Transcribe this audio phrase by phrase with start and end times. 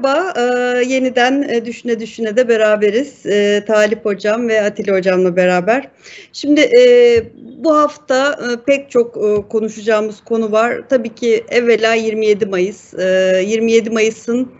[0.00, 0.32] merhaba.
[0.36, 3.26] Ee, yeniden e, Düşüne Düşüne de beraberiz.
[3.26, 5.88] Ee, Talip Hocam ve Atilla Hocam'la beraber.
[6.32, 7.22] Şimdi e,
[7.64, 10.80] bu hafta e, pek çok e, konuşacağımız konu var.
[10.88, 12.94] Tabii ki evvela 27 Mayıs.
[12.94, 14.52] E, 27 Mayıs'ın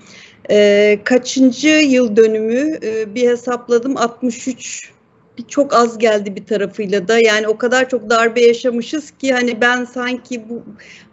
[0.51, 5.00] e, kaçıncı yıl dönümü e, bir hesapladım 63 bir
[5.49, 9.85] çok az geldi bir tarafıyla da yani o kadar çok darbe yaşamışız ki hani ben
[9.85, 10.65] sanki bu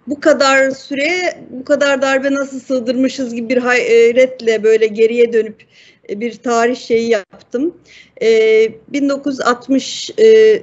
[0.07, 5.63] bu kadar süre bu kadar darbe nasıl sığdırmışız gibi bir hayretle böyle geriye dönüp
[6.09, 7.77] e, bir tarih şeyi yaptım.
[8.21, 8.27] E,
[8.87, 10.61] 1960 e,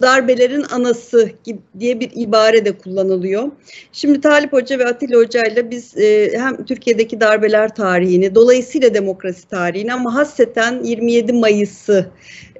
[0.00, 1.30] darbelerin anası
[1.78, 3.48] diye bir ibare de kullanılıyor.
[3.92, 9.48] Şimdi Talip Hoca ve Atilla Hoca ile biz e, hem Türkiye'deki darbeler tarihini, dolayısıyla demokrasi
[9.48, 12.10] tarihini ama hasreten 27 Mayıs'ı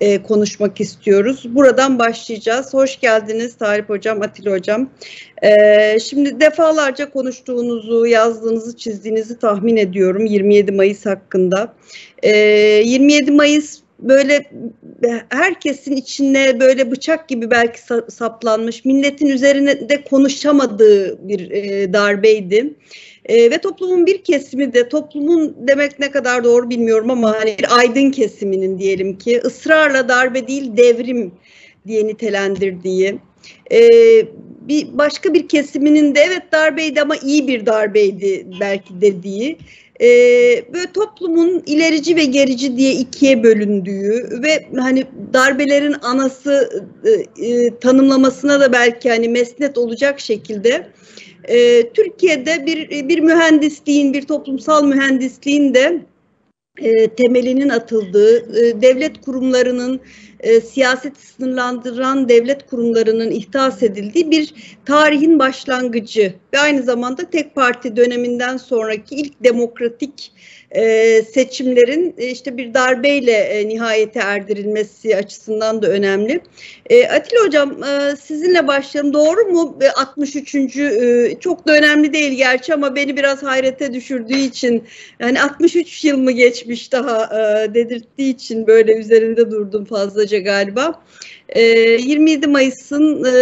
[0.01, 1.45] e, konuşmak istiyoruz.
[1.55, 2.75] Buradan başlayacağız.
[2.75, 4.91] Hoş geldiniz Talip Hocam, Atilla Hocam.
[5.43, 11.75] E, şimdi defalarca konuştuğunuzu, yazdığınızı, çizdiğinizi tahmin ediyorum 27 Mayıs hakkında.
[12.23, 12.31] E,
[12.85, 14.51] 27 Mayıs böyle
[15.29, 22.75] herkesin içine böyle bıçak gibi belki saplanmış, milletin üzerine de konuşamadığı bir e, darbeydi.
[23.25, 27.79] E, ve toplumun bir kesimi de toplumun demek ne kadar doğru bilmiyorum ama hani bir
[27.79, 31.33] aydın kesiminin diyelim ki ısrarla darbe değil devrim
[31.87, 33.19] diye nitelendirdiği
[33.73, 33.81] e,
[34.69, 39.59] bir başka bir kesiminin de evet darbeydi ama iyi bir darbeydi belki dediği
[40.01, 40.07] e,
[40.75, 48.61] böyle toplumun ilerici ve gerici diye ikiye bölündüğü ve hani darbelerin anası e, e, tanımlamasına
[48.61, 50.87] da belki hani mesnet olacak şekilde
[51.45, 56.03] e, Türkiye'de bir bir mühendisliğin bir toplumsal mühendisliğin de
[56.79, 60.01] e, temelinin atıldığı, e, devlet kurumlarının
[60.41, 67.97] e, siyaseti sınırlandıran devlet kurumlarının ihdas edildiği bir tarihin başlangıcı ve aynı zamanda tek parti
[67.97, 70.33] döneminden sonraki ilk demokratik
[70.71, 76.41] e, seçimlerin e, işte bir darbeyle e, nihayete erdirilmesi açısından da önemli.
[76.91, 79.13] E, Atilla Hocam e, sizinle başlayalım.
[79.13, 79.79] Doğru mu?
[79.81, 80.55] E, 63.
[80.55, 84.85] E, çok da önemli değil gerçi ama beni biraz hayrete düşürdüğü için
[85.21, 89.85] yani 63 yıl mı geçmiş daha e, dedirttiği için böyle üzerinde durdum
[90.29, 91.03] fazlaca galiba.
[91.49, 93.33] E, 27 Mayıs'ın e,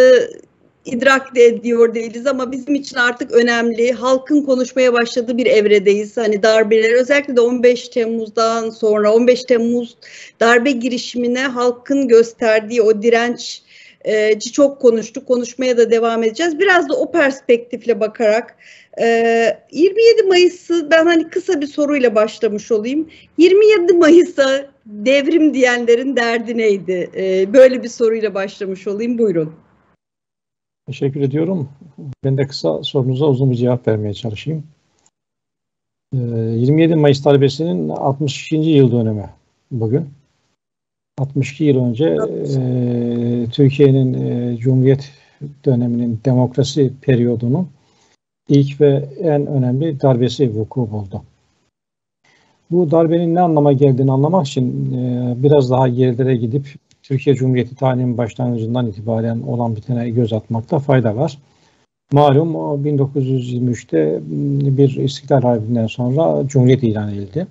[0.85, 3.93] idrak de ediyor değiliz ama bizim için artık önemli.
[3.93, 6.17] Halkın konuşmaya başladığı bir evredeyiz.
[6.17, 9.97] Hani darbeler özellikle de 15 Temmuz'dan sonra 15 Temmuz
[10.41, 13.63] darbe girişimine halkın gösterdiği o direnç
[14.05, 15.27] e, çok konuştuk.
[15.29, 16.59] Konuşmaya da devam edeceğiz.
[16.59, 18.57] Biraz da o perspektifle bakarak
[18.99, 23.09] 27 e, Mayıs'ı ben hani kısa bir soruyla başlamış olayım.
[23.39, 27.11] 27 Mayıs'a devrim diyenlerin derdi neydi?
[27.17, 29.19] E, böyle bir soruyla başlamış olayım.
[29.19, 29.55] Buyurun.
[30.87, 31.69] Teşekkür ediyorum.
[32.25, 34.65] Ben de kısa sorunuza uzun bir cevap vermeye çalışayım.
[36.13, 38.57] 27 ee, Mayıs darbesinin 62.
[38.57, 39.31] yıl dönemi
[39.71, 40.09] bugün.
[41.19, 45.11] 62 yıl önce e, Türkiye'nin e, Cumhuriyet
[45.65, 47.69] döneminin demokrasi periyodunun
[48.49, 51.23] ilk ve en önemli darbesi vuku buldu.
[52.71, 56.67] Bu darbenin ne anlama geldiğini anlamak için e, biraz daha gerilere gidip
[57.03, 61.39] Türkiye Cumhuriyeti tarihinin başlangıcından itibaren olan bitene göz atmakta fayda var.
[62.13, 62.55] Malum
[62.85, 64.21] 1923'te
[64.79, 67.47] bir İstiklal Harbi'nden sonra Cumhuriyet ilan edildi.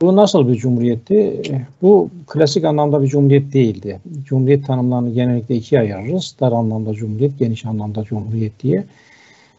[0.00, 1.42] Bu nasıl bir cumhuriyetti?
[1.82, 4.00] Bu klasik anlamda bir cumhuriyet değildi.
[4.24, 6.36] Cumhuriyet tanımlarını genellikle ikiye ayırırız.
[6.40, 8.84] Dar anlamda cumhuriyet, geniş anlamda cumhuriyet diye.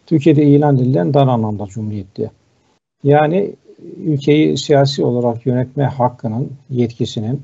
[0.06, 2.32] Türkiye'de ilan edilen dar anlamda cumhuriyetti.
[3.04, 3.52] Yani
[3.98, 7.42] ülkeyi siyasi olarak yönetme hakkının, yetkisinin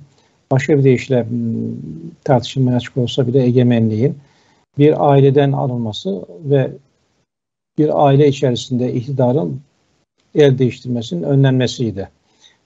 [0.52, 1.38] başka bir deyişle hmm,
[2.24, 4.18] tartışılmaya açık olsa bile egemenliğin
[4.78, 6.72] bir aileden alınması ve
[7.78, 9.62] bir aile içerisinde iktidarın
[10.36, 12.10] el değiştirmesinin önlenmesiydi.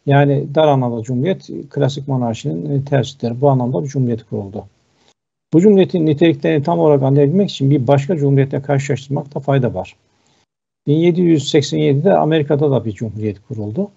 [0.06, 3.42] Yani dar anlamda cumhuriyet klasik monarşinin tersidir.
[3.42, 4.66] Bu anlamda bir cumhuriyet kuruldu.
[5.54, 9.96] Bu cumhuriyetin niteliklerini tam olarak anlayabilmek için bir başka cumhuriyetle karşılaştırmakta fayda var.
[10.88, 13.92] 1787'de Amerika'da da bir cumhuriyet kuruldu.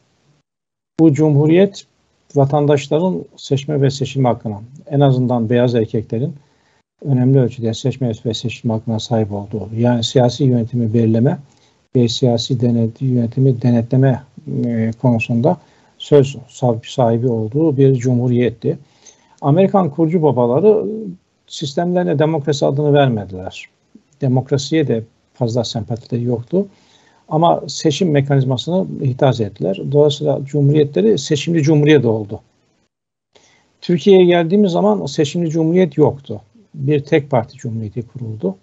[1.00, 1.86] Bu cumhuriyet
[2.34, 4.60] vatandaşların seçme ve seçilme hakkına,
[4.90, 6.34] en azından beyaz erkeklerin
[7.04, 11.38] önemli ölçüde seçme ve seçilme hakkına sahip olduğu, yani siyasi yönetimi belirleme
[11.96, 14.22] ve siyasi denet, yönetimi denetleme
[14.66, 15.56] e, konusunda
[15.98, 16.36] söz
[16.84, 18.78] sahibi olduğu bir cumhuriyetti.
[19.40, 20.86] Amerikan kurucu babaları
[21.46, 23.64] sistemlerine demokrasi adını vermediler.
[24.20, 25.02] Demokrasiye de
[25.38, 26.66] fazla sempatileri yoktu.
[27.28, 29.80] Ama seçim mekanizmasını ihdas ettiler.
[29.92, 32.40] Dolayısıyla cumhuriyetleri seçimli cumhuriyet oldu.
[33.80, 36.40] Türkiye'ye geldiğimiz zaman seçimli cumhuriyet yoktu.
[36.74, 38.56] Bir tek parti cumhuriyeti kuruldu.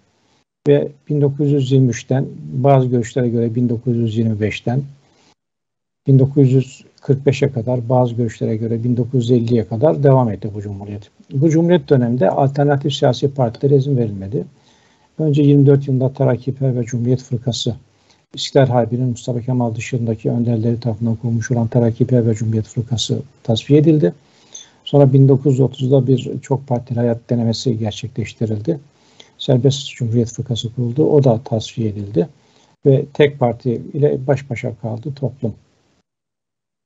[0.68, 4.82] Ve 1923'ten bazı görüşlere göre 1925'ten
[6.08, 11.10] 1945'e kadar bazı görüşlere göre 1950'ye kadar devam etti bu cumhuriyet.
[11.32, 14.44] Bu cumhuriyet döneminde alternatif siyasi partilere izin verilmedi.
[15.18, 17.76] Önce 24 yılında Terakkiper ve Cumhuriyet Fırkası
[18.34, 24.14] İstiklal Harbi'nin Mustafa Kemal dışındaki önderleri tarafından kurulmuş olan Terakkiper ve Cumhuriyet Fırkası tasfiye edildi.
[24.84, 28.80] Sonra 1930'da bir çok partili hayat denemesi gerçekleştirildi.
[29.38, 31.04] Serbest Cumhuriyet Fırkası kuruldu.
[31.04, 32.28] O da tasfiye edildi.
[32.86, 35.54] Ve tek parti ile baş başa kaldı toplum.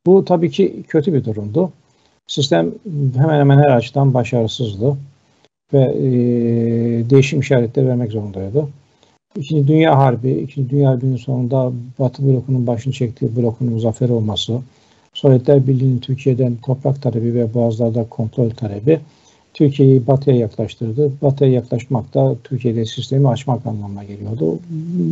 [0.07, 1.73] Bu tabii ki kötü bir durumdu.
[2.27, 2.71] Sistem
[3.17, 4.97] hemen hemen her açıdan başarısızdı
[5.73, 6.11] ve e,
[7.11, 8.69] değişim işaretleri vermek zorundaydı.
[9.37, 14.61] İkinci Dünya Harbi, İkinci Dünya Harbi'nin sonunda Batı blokunun başını çektiği blokun muzaffer olması,
[15.15, 19.01] Sovyetler Birliği'nin Türkiye'den toprak talebi ve boğazlarda kontrol talebi
[19.55, 21.13] Türkiye'yi batıya yaklaştırdı.
[21.23, 24.59] Batıya yaklaşmak da Türkiye'de sistemi açmak anlamına geliyordu.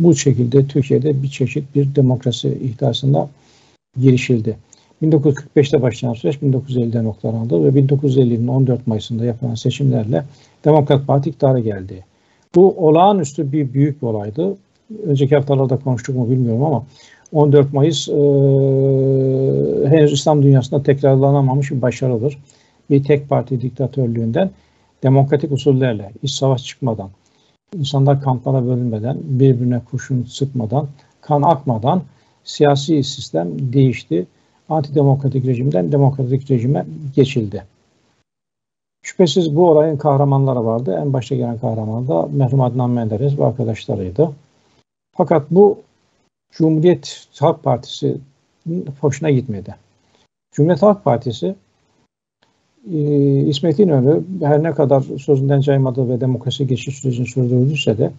[0.03, 3.29] Bu şekilde Türkiye'de bir çeşit bir demokrasi ihtisasına
[4.01, 4.57] girişildi.
[5.03, 10.23] 1945'te başlayan süreç 1950'de noktalandı ve 1950'nin 14 Mayıs'ında yapılan seçimlerle
[10.65, 12.05] Demokrat Parti iktidara geldi.
[12.55, 14.57] Bu olağanüstü bir büyük bir olaydı.
[15.03, 16.85] Önceki haftalarda konuştuk mu bilmiyorum ama
[17.31, 18.13] 14 Mayıs e,
[19.89, 22.37] henüz İslam dünyasında tekrarlanamamış bir başarıdır.
[22.89, 24.51] Bir tek parti diktatörlüğünden
[25.03, 27.09] demokratik usullerle, iç savaş çıkmadan,
[27.75, 30.87] insanlar kamplara bölünmeden, birbirine kurşun sıkmadan,
[31.21, 32.01] kan akmadan
[32.43, 34.27] siyasi sistem değişti.
[34.69, 36.85] Antidemokratik rejimden demokratik rejime
[37.15, 37.63] geçildi.
[39.01, 40.99] Şüphesiz bu olayın kahramanları vardı.
[41.01, 44.31] En başta gelen kahraman da merhum Adnan Menderes ve arkadaşlarıydı.
[45.15, 45.79] Fakat bu
[46.51, 48.17] Cumhuriyet Halk Partisi
[49.01, 49.75] hoşuna gitmedi.
[50.51, 51.55] Cumhuriyet Halk Partisi
[52.93, 52.99] e,
[53.41, 58.11] İsmet İnönü her ne kadar sözünden caymadığı ve demokrasi geçiş sürecini sürdürdüyse de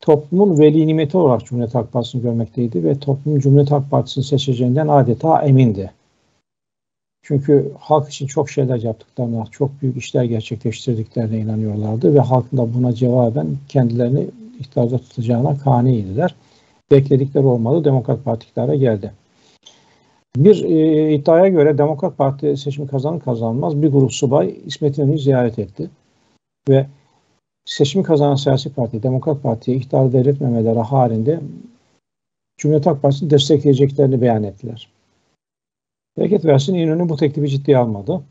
[0.00, 5.42] toplumun veli nimeti olarak Cumhuriyet Halk Partisi'ni görmekteydi ve toplum Cumhuriyet Halk Partisi'ni seçeceğinden adeta
[5.42, 5.90] emindi.
[7.22, 12.92] Çünkü halk için çok şeyler yaptıklarına, çok büyük işler gerçekleştirdiklerine inanıyorlardı ve halkın da buna
[12.94, 14.26] cevaben kendilerini
[14.60, 16.34] iktidarda tutacağına kaniydiler.
[16.90, 17.84] Bekledikleri olmadı.
[17.84, 19.12] Demokrat Parti iktidara geldi.
[20.36, 25.58] Bir e, iddiaya göre Demokrat Parti seçimi kazanır kazanmaz bir grup subay İsmet İnönü'yü ziyaret
[25.58, 25.90] etti.
[26.68, 26.86] Ve
[27.70, 31.40] seçimi kazanan siyasi parti, Demokrat Parti'ye iktidar devretmemeleri halinde
[32.58, 34.88] Cumhuriyet Halk Partisi'ni destekleyeceklerini beyan ettiler.
[36.18, 38.22] Bereket versin İnönü bu teklifi ciddiye almadı.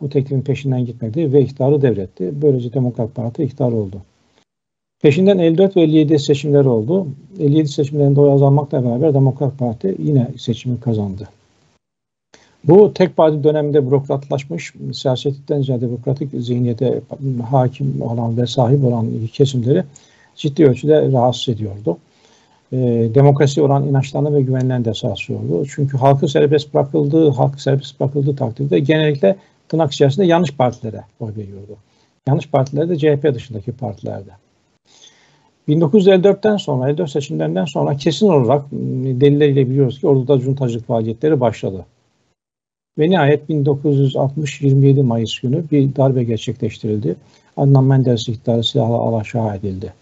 [0.00, 2.42] Bu teklifin peşinden gitmedi ve iktidarı devretti.
[2.42, 4.02] Böylece Demokrat Parti iktidar oldu.
[5.02, 7.06] Peşinden 54 ve 57 seçimler oldu.
[7.40, 11.28] 57 seçimlerinde oy azalmakla beraber Demokrat Parti yine seçimi kazandı.
[12.64, 17.00] Bu tek parti döneminde bürokratlaşmış, siyasetten ziyade bürokratik zihniyete
[17.50, 19.84] hakim olan ve sahip olan kesimleri
[20.36, 21.98] ciddi ölçüde rahatsız ediyordu
[22.72, 22.76] e,
[23.14, 25.66] demokrasi olan inançlarına ve güvenlerine de sarsıyordu.
[25.74, 29.36] Çünkü halkı serbest bırakıldığı, halk serbest bırakıldığı takdirde genellikle
[29.68, 31.76] tırnak içerisinde yanlış partilere oy veriyordu.
[32.28, 34.30] Yanlış partiler de CHP dışındaki partilerde.
[35.68, 38.64] 1954'ten sonra, 54 seçimlerinden sonra kesin olarak
[39.20, 41.86] delilleriyle biliyoruz ki orduda cuntacılık faaliyetleri başladı.
[42.98, 47.16] Ve nihayet 1960 27 Mayıs günü bir darbe gerçekleştirildi.
[47.56, 49.92] Adnan Menderes iktidarı silahla alaşağı edildi.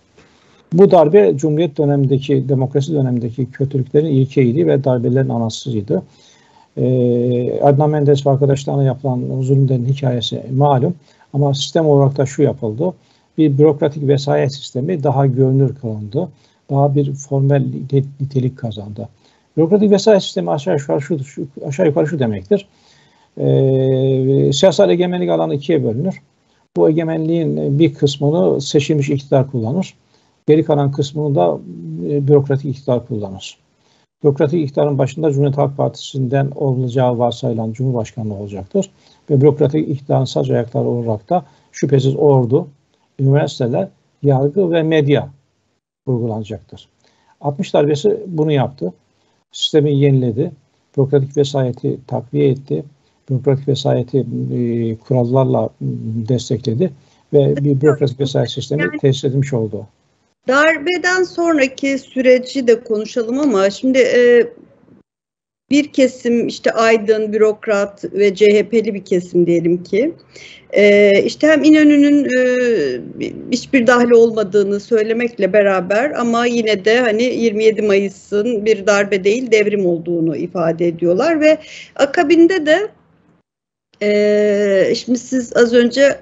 [0.73, 6.03] Bu darbe Cumhuriyet dönemindeki, demokrasi dönemindeki kötülüklerin ilkeydi ve darbelerin anasıydı.
[6.77, 10.94] Ee, Adnan Menderes ve arkadaşlarına yapılan zulümlerin hikayesi malum.
[11.32, 12.94] Ama sistem olarak da şu yapıldı.
[13.39, 16.29] Bir bürokratik vesayet sistemi daha görünür kılındı.
[16.70, 17.67] Daha bir formel
[18.20, 19.09] nitelik kazandı.
[19.56, 21.19] Bürokratik vesayet sistemi aşağı yukarı şu,
[21.67, 22.67] aşağı yukarı şu demektir.
[23.41, 26.23] Ee, siyasal egemenlik alanı ikiye bölünür.
[26.77, 29.94] Bu egemenliğin bir kısmını seçilmiş iktidar kullanır.
[30.49, 31.59] Geri kalan kısmını da
[32.09, 33.59] e, bürokratik iktidar kullanır.
[34.25, 38.91] Bürokratik iktidarın başında Cumhuriyet Halk Partisi'nden olacağı varsayılan Cumhurbaşkanlığı olacaktır.
[39.31, 42.69] Ve bürokratik iktidarın sac ayakları olarak da şüphesiz ordu,
[43.20, 43.89] üniversiteler,
[44.23, 45.31] yargı ve medya
[46.06, 46.89] vurgulanacaktır.
[47.41, 48.93] 60 darbesi bunu yaptı.
[49.53, 50.53] Sistemi yeniledi.
[50.97, 52.85] Bürokratik vesayeti takviye etti.
[53.31, 55.69] Bürokratik vesayeti e, kurallarla
[56.29, 56.91] destekledi
[57.32, 59.87] ve bir bürokratik vesayet sistemi tesis edilmiş oldu.
[60.49, 64.46] Darbeden sonraki süreci de konuşalım ama şimdi e,
[65.70, 70.15] bir kesim işte aydın, bürokrat ve CHP'li bir kesim diyelim ki
[70.72, 77.82] e, işte hem İnönü'nün e, hiçbir dahli olmadığını söylemekle beraber ama yine de hani 27
[77.82, 81.58] Mayıs'ın bir darbe değil devrim olduğunu ifade ediyorlar ve
[81.96, 82.89] akabinde de
[84.03, 86.21] Ee, şimdi siz az önce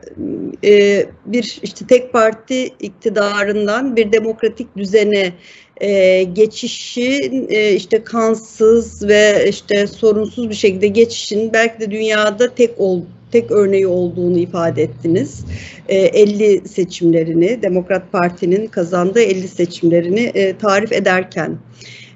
[0.65, 5.33] e, bir işte tek parti iktidarından bir demokratik düzene
[5.81, 12.81] e, geçişin e, işte kansız ve işte sorunsuz bir şekilde geçişin belki de dünyada tek
[12.81, 15.45] ol, tek örneği olduğunu ifade ettiniz.
[15.89, 21.59] E, 50 seçimlerini Demokrat Parti'nin kazandığı 50 seçimlerini e, tarif ederken.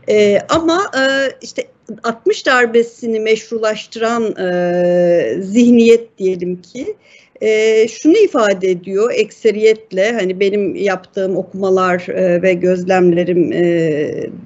[0.08, 1.02] E, ama e,
[1.42, 1.66] işte
[2.02, 6.96] 60 darbesini meşrulaştıran e, zihniyet diyelim ki
[7.42, 13.64] e, şunu ifade ediyor ekseriyetle hani benim yaptığım okumalar e, ve gözlemlerim e,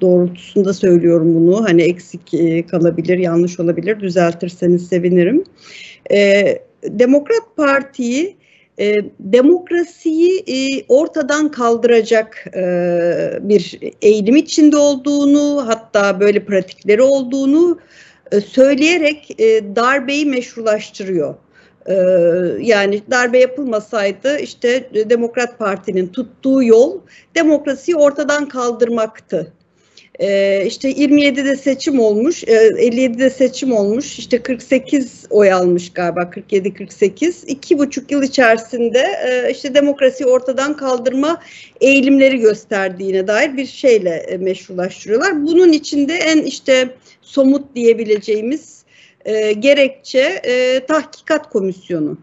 [0.01, 5.43] doğrultusunda söylüyorum bunu hani eksik e, kalabilir yanlış olabilir düzeltirseniz sevinirim.
[6.11, 6.43] E,
[6.83, 8.36] Demokrat Parti'yi
[8.79, 17.79] e, demokrasiyi e, ortadan kaldıracak e, bir eğilim içinde olduğunu hatta böyle pratikleri olduğunu
[18.31, 21.35] e, söyleyerek e, darbeyi meşrulaştırıyor.
[21.85, 21.93] E,
[22.59, 26.99] yani darbe yapılmasaydı işte Demokrat Parti'nin tuttuğu yol
[27.35, 29.53] demokrasiyi ortadan kaldırmaktı
[30.19, 37.45] ee, işte 27'de seçim olmuş, 57'de e, seçim olmuş, işte 48 oy almış galiba 47-48.
[37.47, 41.41] İki buçuk yıl içerisinde e, işte demokrasiyi ortadan kaldırma
[41.81, 45.43] eğilimleri gösterdiğine dair bir şeyle e, meşrulaştırıyorlar.
[45.43, 46.89] Bunun içinde en işte
[47.21, 48.77] somut diyebileceğimiz
[49.59, 50.41] gerekçe
[50.87, 52.17] tahkikat komisyonu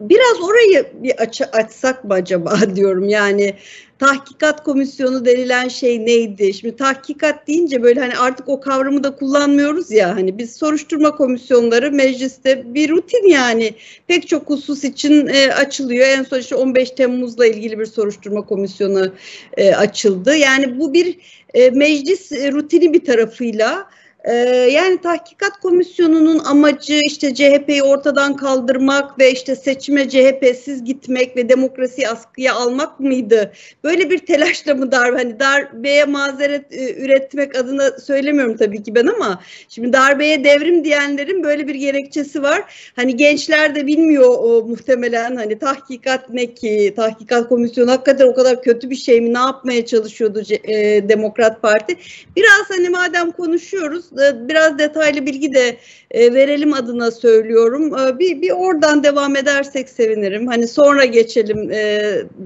[0.00, 3.54] biraz orayı bir aç, açsak mı acaba diyorum yani
[3.98, 6.54] tahkikat komisyonu denilen şey neydi?
[6.54, 11.92] Şimdi tahkikat deyince böyle hani artık o kavramı da kullanmıyoruz ya hani biz soruşturma komisyonları
[11.92, 13.74] mecliste bir rutin yani
[14.06, 16.06] pek çok husus için e, açılıyor.
[16.06, 19.12] En son işte 15 Temmuz'la ilgili bir soruşturma komisyonu
[19.56, 20.36] e, açıldı.
[20.36, 21.18] Yani bu bir
[21.54, 23.88] e, meclis rutini bir tarafıyla
[24.28, 24.32] ee,
[24.72, 32.08] yani tahkikat komisyonunun amacı işte CHP'yi ortadan kaldırmak ve işte seçime CHP'siz gitmek ve demokrasiyi
[32.08, 33.52] askıya almak mıydı?
[33.84, 39.06] Böyle bir telaşla mı darbe hani darbeye mazeret e, üretmek adına söylemiyorum tabii ki ben
[39.06, 42.92] ama şimdi darbeye devrim diyenlerin böyle bir gerekçesi var.
[42.96, 46.92] Hani gençler de bilmiyor o, muhtemelen hani tahkikat ne ki?
[46.96, 49.34] Tahkikat komisyonu hakikaten o kadar kötü bir şey mi?
[49.34, 51.96] Ne yapmaya çalışıyordu e, Demokrat Parti?
[52.36, 54.17] Biraz hani madem konuşuyoruz
[54.48, 55.76] biraz detaylı bilgi de
[56.10, 57.98] e, verelim adına söylüyorum.
[57.98, 60.46] E, bir, bir oradan devam edersek sevinirim.
[60.46, 61.70] Hani sonra geçelim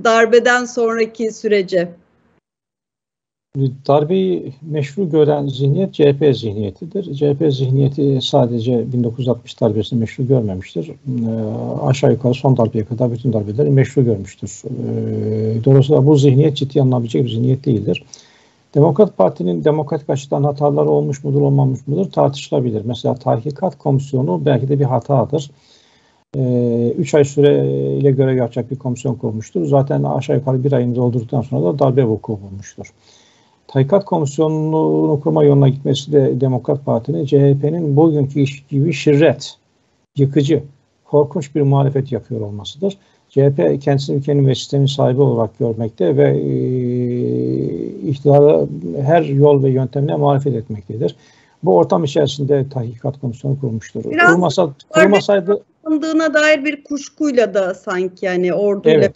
[0.04, 1.88] darbeden sonraki sürece.
[3.88, 7.14] Darbeyi meşru gören zihniyet CHP zihniyetidir.
[7.14, 10.90] CHP zihniyeti sadece 1960 darbesini meşru görmemiştir.
[11.82, 14.62] aşağı yukarı son darbeye kadar bütün darbeleri meşru görmüştür.
[15.64, 18.04] dolayısıyla bu zihniyet ciddi alınabilecek bir zihniyet değildir.
[18.74, 22.82] Demokrat Parti'nin demokratik açıdan hataları olmuş mudur olmamış mıdır tartışılabilir.
[22.84, 25.50] Mesela tahkikat komisyonu belki de bir hatadır.
[26.34, 29.66] 3 ee, ay süreyle görev yapacak bir komisyon kurmuştur.
[29.66, 32.92] Zaten aşağı yukarı bir ayını doldurduktan sonra da darbe vuku bulmuştur.
[33.68, 39.56] Tahkikat komisyonunu kurma yoluna gitmesi de Demokrat Parti'nin CHP'nin bugünkü iş gibi şirret,
[40.16, 40.62] yıkıcı,
[41.04, 42.98] korkunç bir muhalefet yapıyor olmasıdır.
[43.28, 46.44] CHP kendisini ülkenin ve sistemin sahibi olarak görmekte ve e,
[48.02, 48.66] iktidara
[49.02, 51.16] her yol ve yöntemle muhalefet etmektedir.
[51.62, 54.04] Bu ortam içerisinde tahkikat komisyonu kurmuştur.
[54.10, 55.62] Biraz Kurmasa, kurmasaydı
[56.34, 59.14] dair bir kuşkuyla da sanki yani orduyla evet.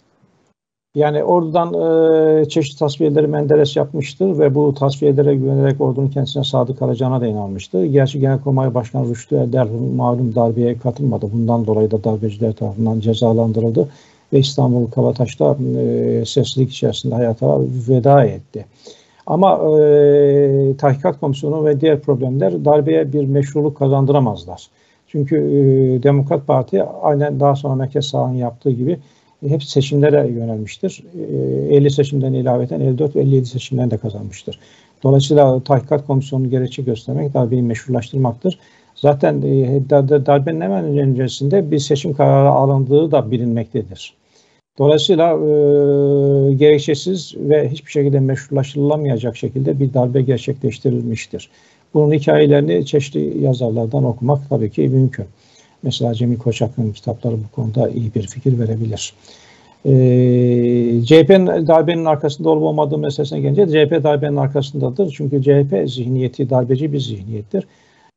[0.95, 7.21] Yani oradan e, çeşitli tasfiyeleri Menderes yapmıştır ve bu tasfiyelere güvenerek ordunun kendisine sadık kalacağına
[7.21, 7.85] da inanmıştı.
[7.85, 11.29] Gerçi Genelkurmay Başkanı Rüştü Eder malum darbeye katılmadı.
[11.33, 13.89] Bundan dolayı da darbeciler tarafından cezalandırıldı
[14.33, 18.65] ve İstanbul Kabataş'ta e, sessizlik içerisinde hayata veda etti.
[19.25, 24.67] Ama e, tahkikat komisyonu ve diğer problemler darbeye bir meşruluk kazandıramazlar.
[25.07, 28.99] Çünkü e, Demokrat Parti aynen daha sonra Merkez Sağ'ın yaptığı gibi
[29.47, 31.03] hep seçimlere yönelmiştir.
[31.69, 34.59] 50 e, seçimden ilaveten 54 ve 57 seçimden de kazanmıştır.
[35.03, 38.59] Dolayısıyla tahkikat komisyonunu gerekçe göstermek darbeyi meşrulaştırmaktır.
[38.97, 39.89] Zaten e,
[40.25, 44.13] darbenin hemen öncesinde bir seçim kararı alındığı da bilinmektedir.
[44.77, 51.49] Dolayısıyla e, gerekçesiz ve hiçbir şekilde meşrulaştırılamayacak şekilde bir darbe gerçekleştirilmiştir.
[51.93, 55.25] Bunun hikayelerini çeşitli yazarlardan okumak tabii ki mümkün.
[55.83, 59.13] Mesela Cemil Koçak'ın kitapları bu konuda iyi bir fikir verebilir.
[59.85, 59.91] E,
[61.05, 65.13] CHP'nin darbenin arkasında olup olmadığı meselesine gelince CHP darbenin arkasındadır.
[65.17, 67.63] Çünkü CHP zihniyeti darbeci bir zihniyettir.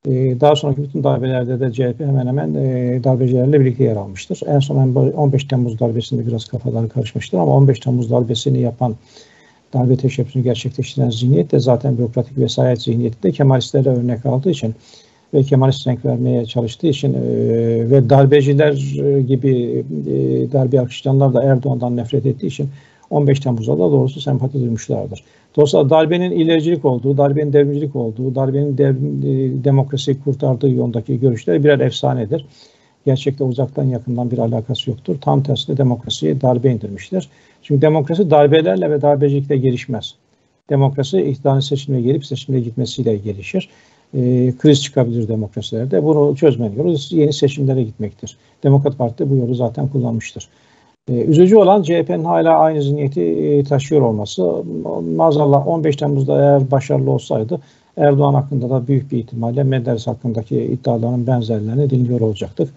[0.06, 4.40] E, daha sonraki bütün darbelerde de CHP hemen hemen e, darbecilerle birlikte yer almıştır.
[4.46, 8.96] En son 15 Temmuz darbesinde biraz kafalar karışmıştır ama 15 Temmuz darbesini yapan
[9.72, 14.74] darbe teşebbüsünü gerçekleştiren zihniyet de zaten bürokratik vesayet zihniyetinde Kemalistlere örnek aldığı için
[15.34, 17.20] ve Kemalist renk vermeye çalıştığı için e,
[17.90, 18.72] ve darbeciler
[19.20, 22.68] gibi e, darbe akışlayanlar da Erdoğan'dan nefret ettiği için
[23.10, 25.24] 15 Temmuz'da da doğrusu sempati duymuşlardır.
[25.56, 31.80] Dolayısıyla darbenin ilericilik olduğu, darbenin devrimcilik olduğu, darbenin dev, e, demokrasiyi kurtardığı yolundaki görüşler birer
[31.80, 32.46] efsanedir.
[33.06, 35.16] Gerçekte uzaktan yakından bir alakası yoktur.
[35.20, 37.28] Tam tersine demokrasiyi darbe indirmiştir.
[37.62, 40.14] Çünkü demokrasi darbelerle ve darbecilikle gelişmez.
[40.70, 43.68] Demokrasi iktidarın seçimine gelip seçimine gitmesiyle gelişir.
[44.14, 46.04] E, kriz çıkabilir demokrasilerde.
[46.04, 48.36] Bunu çözmenin yolu yeni seçimlere gitmektir.
[48.62, 50.48] Demokrat Parti de bu yolu zaten kullanmıştır.
[51.10, 54.64] E, üzücü olan CHP'nin hala aynı zihniyeti e, taşıyor olması.
[55.16, 57.60] Maazallah 15 Temmuz'da eğer başarılı olsaydı
[57.96, 62.68] Erdoğan hakkında da büyük bir ihtimalle Menderes hakkındaki iddiaların benzerlerini dinliyor olacaktık.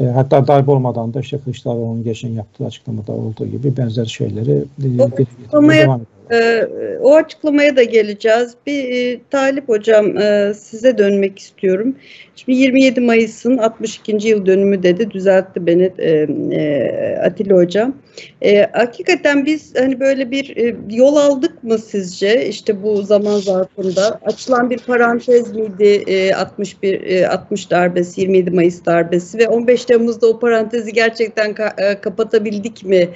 [0.00, 4.98] E, hatta darbe olmadan da işte Kılıçdaroğlu'nun geçen yaptığı açıklamada olduğu gibi benzer şeyleri e,
[4.98, 6.06] devam ediyor.
[6.32, 6.68] Ee,
[7.02, 8.54] o açıklamaya da geleceğiz.
[8.66, 11.96] Bir e, Talip Hocam e, size dönmek istiyorum.
[12.36, 14.28] Şimdi 27 Mayıs'ın 62.
[14.28, 15.10] yıl dönümü dedi.
[15.10, 16.10] Düzeltti beni e,
[16.52, 17.94] e, Atilla Hocam.
[18.42, 22.46] E, hakikaten biz hani böyle bir e, yol aldık mı sizce?
[22.48, 26.04] İşte bu zaman zarfında açılan bir parantez miydi?
[26.06, 31.74] E, 61 e, 60 darbesi, 27 Mayıs darbesi ve 15 Temmuz'da o parantezi gerçekten ka
[31.78, 33.08] e, kapatabildik mi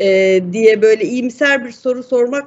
[0.00, 2.02] e, diye böyle iyimser bir soru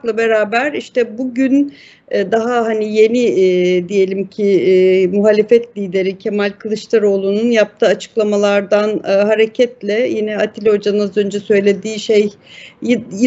[0.07, 1.73] sormakla beraber işte bugün
[2.11, 9.11] e, daha hani yeni e, diyelim ki e, muhalefet lideri Kemal Kılıçdaroğlu'nun yaptığı açıklamalardan e,
[9.11, 12.29] hareketle yine Atilla Hoca'nın az önce söylediği şey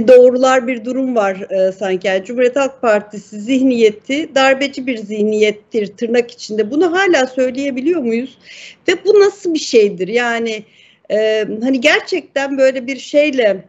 [0.09, 1.37] doğrular bir durum var
[1.79, 2.09] sanki.
[2.09, 6.71] Yani Cumhuriyet Halk Partisi zihniyeti darbeci bir zihniyettir tırnak içinde.
[6.71, 8.39] Bunu hala söyleyebiliyor muyuz?
[8.89, 10.09] Ve bu nasıl bir şeydir?
[10.09, 10.63] Yani
[11.13, 13.65] e, hani gerçekten böyle bir şeyle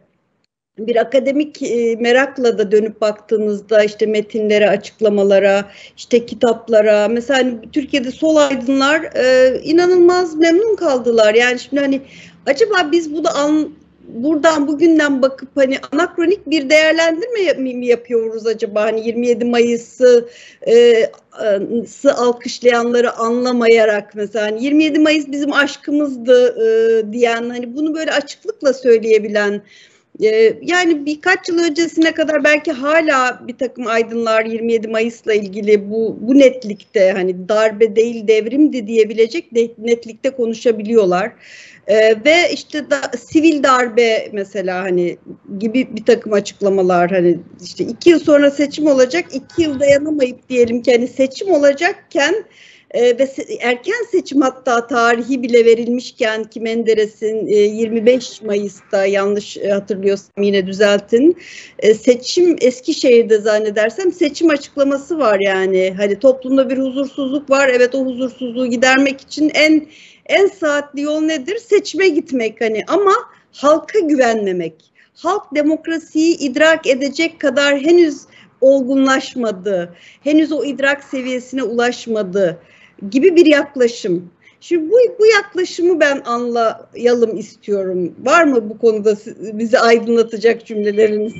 [0.78, 5.64] bir akademik e, merakla da dönüp baktığınızda işte metinlere, açıklamalara,
[5.96, 11.34] işte kitaplara, mesela hani Türkiye'de sol aydınlar e, inanılmaz memnun kaldılar.
[11.34, 12.00] Yani şimdi hani
[12.46, 13.70] acaba biz bunu an,
[14.08, 20.28] buradan bugünden bakıp hani anakronik bir değerlendirme mi yapıyoruz acaba hani 27 Mayıs'ı
[20.62, 21.10] e, e,
[22.16, 29.62] alkışlayanları anlamayarak mesela hani 27 Mayıs bizim aşkımızdı e, diyen hani bunu böyle açıklıkla söyleyebilen
[30.62, 36.38] yani birkaç yıl öncesine kadar belki hala bir takım aydınlar 27 Mayıs'la ilgili bu bu
[36.38, 41.32] netlikte hani darbe değil devrimdi diyebilecek netlikte konuşabiliyorlar.
[41.86, 45.16] Ee, ve işte da, sivil darbe mesela hani
[45.58, 50.82] gibi bir takım açıklamalar hani işte iki yıl sonra seçim olacak iki yıl dayanamayıp diyelim
[50.82, 52.34] ki hani seçim olacakken
[52.94, 59.56] e, ve se erken seçim hatta tarihi bile verilmişken ki Menderes'in e, 25 Mayıs'ta yanlış
[59.56, 61.36] e, hatırlıyorsam yine düzeltin.
[61.78, 65.94] E, seçim Eskişehir'de zannedersem seçim açıklaması var yani.
[65.96, 67.68] Hani toplumda bir huzursuzluk var.
[67.68, 69.86] Evet o huzursuzluğu gidermek için en
[70.26, 71.58] en saatli yol nedir?
[71.58, 72.84] Seçime gitmek hani.
[72.88, 73.12] Ama
[73.52, 74.74] halka güvenmemek.
[75.14, 78.16] Halk demokrasiyi idrak edecek kadar henüz
[78.60, 79.94] olgunlaşmadı.
[80.24, 82.58] Henüz o idrak seviyesine ulaşmadı
[83.10, 84.30] gibi bir yaklaşım.
[84.60, 88.12] Şimdi bu, bu yaklaşımı ben anlayalım istiyorum.
[88.18, 91.32] Var mı bu konuda bizi aydınlatacak cümleleriniz?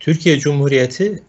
[0.00, 1.22] Türkiye Cumhuriyeti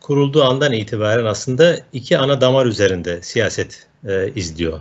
[0.00, 4.80] kurulduğu andan itibaren aslında iki ana damar üzerinde siyaset e, izliyor.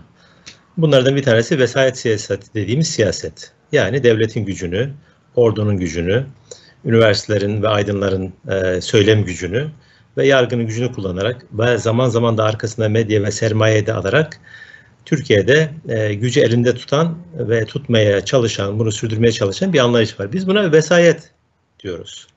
[0.78, 3.52] Bunlardan bir tanesi vesayet siyaseti dediğimiz siyaset.
[3.72, 4.94] Yani devletin gücünü,
[5.36, 6.26] ordunun gücünü,
[6.86, 9.68] üniversitelerin ve aydınların e, söylem gücünü
[10.18, 14.40] ve yargının gücünü kullanarak ve zaman zaman da arkasında medya ve sermaye de alarak
[15.06, 20.34] Türkiye'de e, gücü elinde tutan ve tutmaya çalışan, bunu sürdürmeye çalışan bir anlayış var.
[20.34, 21.32] Biz buna vesayet
[21.84, 22.28] diyoruz.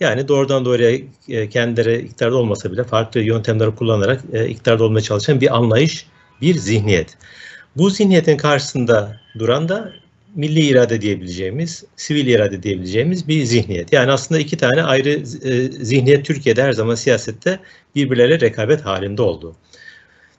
[0.00, 5.40] Yani doğrudan doğruya e, kendileri iktidarda olmasa bile farklı yöntemleri kullanarak e, iktidarda olmaya çalışan
[5.40, 6.06] bir anlayış,
[6.40, 7.16] bir zihniyet.
[7.76, 9.92] Bu zihniyetin karşısında duran da
[10.34, 13.92] milli irade diyebileceğimiz, sivil irade diyebileceğimiz bir zihniyet.
[13.92, 15.10] Yani aslında iki tane ayrı
[15.42, 17.60] e, zihniyet Türkiye'de her zaman siyasette
[17.94, 19.56] birbirleriyle rekabet halinde oldu.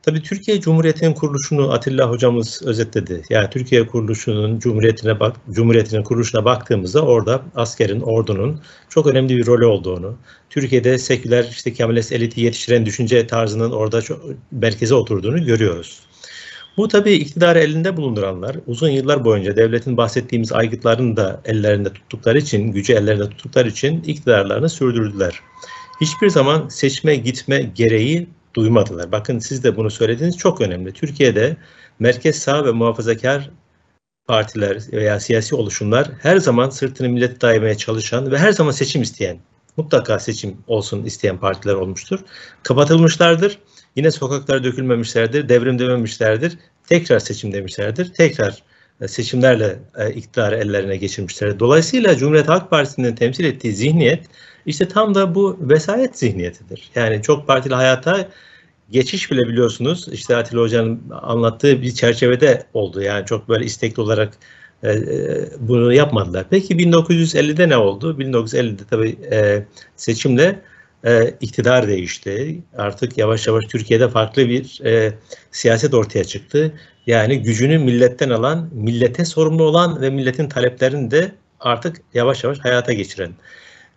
[0.04, 3.22] Tabii Türkiye Cumhuriyeti'nin kuruluşunu Atilla hocamız özetledi.
[3.30, 9.66] Yani Türkiye kuruluşunun Cumhuriyetine bak Cumhuriyetinin kuruluşuna baktığımızda orada askerin, ordunun çok önemli bir rolü
[9.66, 10.18] olduğunu,
[10.50, 16.00] Türkiye'de seküler işte Kemalist eliti yetiştiren düşünce tarzının orada çok merkeze oturduğunu görüyoruz.
[16.78, 22.72] Bu tabii iktidarı elinde bulunduranlar uzun yıllar boyunca devletin bahsettiğimiz aygıtlarını da ellerinde tuttukları için,
[22.72, 25.40] gücü ellerinde tuttukları için iktidarlarını sürdürdüler.
[26.02, 29.12] Hiçbir zaman seçme gitme gereği duymadılar.
[29.12, 30.94] Bakın siz de bunu söylediğiniz çok önemli.
[30.94, 31.58] Türkiye'de
[32.00, 33.50] merkez sağ ve muhafazakar
[34.28, 39.38] partiler veya siyasi oluşumlar her zaman sırtını millete dayamaya çalışan ve her zaman seçim isteyen,
[39.78, 42.20] mutlaka seçim olsun isteyen partiler olmuştur.
[42.64, 43.60] Kapatılmışlardır
[43.96, 46.58] Yine sokaklara dökülmemişlerdir, devrim dememişlerdir.
[46.88, 48.14] Tekrar seçim demişlerdir.
[48.14, 48.64] Tekrar
[49.02, 51.60] e, seçimlerle e, iktidarı ellerine geçirmişler.
[51.60, 54.26] Dolayısıyla Cumhuriyet Halk Partisi'nin temsil ettiği zihniyet
[54.66, 56.92] işte tam da bu vesayet zihniyetidir.
[56.96, 58.30] Yani çok partili hayata
[58.92, 63.02] geçiş bile biliyorsunuz işte Atilla Hoca'nın anlattığı bir çerçevede oldu.
[63.02, 64.34] Yani çok böyle istekli olarak
[64.84, 64.96] e,
[65.60, 66.46] bunu yapmadılar.
[66.50, 68.18] Peki 1950'de ne oldu?
[68.20, 69.18] 1950'de tabii
[69.96, 70.62] seçimle
[71.06, 72.60] e, iktidar değişti.
[72.78, 75.14] Artık yavaş yavaş Türkiye'de farklı bir e,
[75.52, 76.74] siyaset ortaya çıktı.
[77.08, 82.94] Yani gücünü milletten alan, millete sorumlu olan ve milletin taleplerini de artık yavaş yavaş hayata
[82.94, 83.32] geçiren.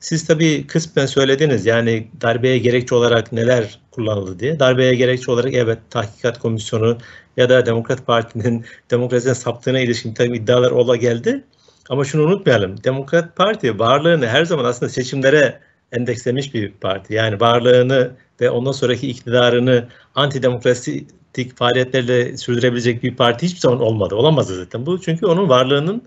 [0.01, 4.61] Siz tabii kısmen söylediniz yani darbeye gerekçe olarak neler kullanıldı diye.
[4.61, 6.99] Darbeye gerekçe olarak evet tahkikat komisyonu
[7.37, 11.45] ya da Demokrat Parti'nin demokrasiden saptığına ilişkin tabii iddialar ola geldi.
[11.88, 12.85] Ama şunu unutmayalım.
[12.85, 15.61] Demokrat Parti varlığını her zaman aslında seçimlere
[15.97, 17.15] endekslemiş bir parti.
[17.15, 24.15] Yani varlığını ve ondan sonraki iktidarını antidemokratik faaliyetlerle sürdürebilecek bir parti hiçbir zaman olmadı.
[24.15, 25.01] Olamazdı zaten bu.
[25.01, 26.03] Çünkü onun varlığının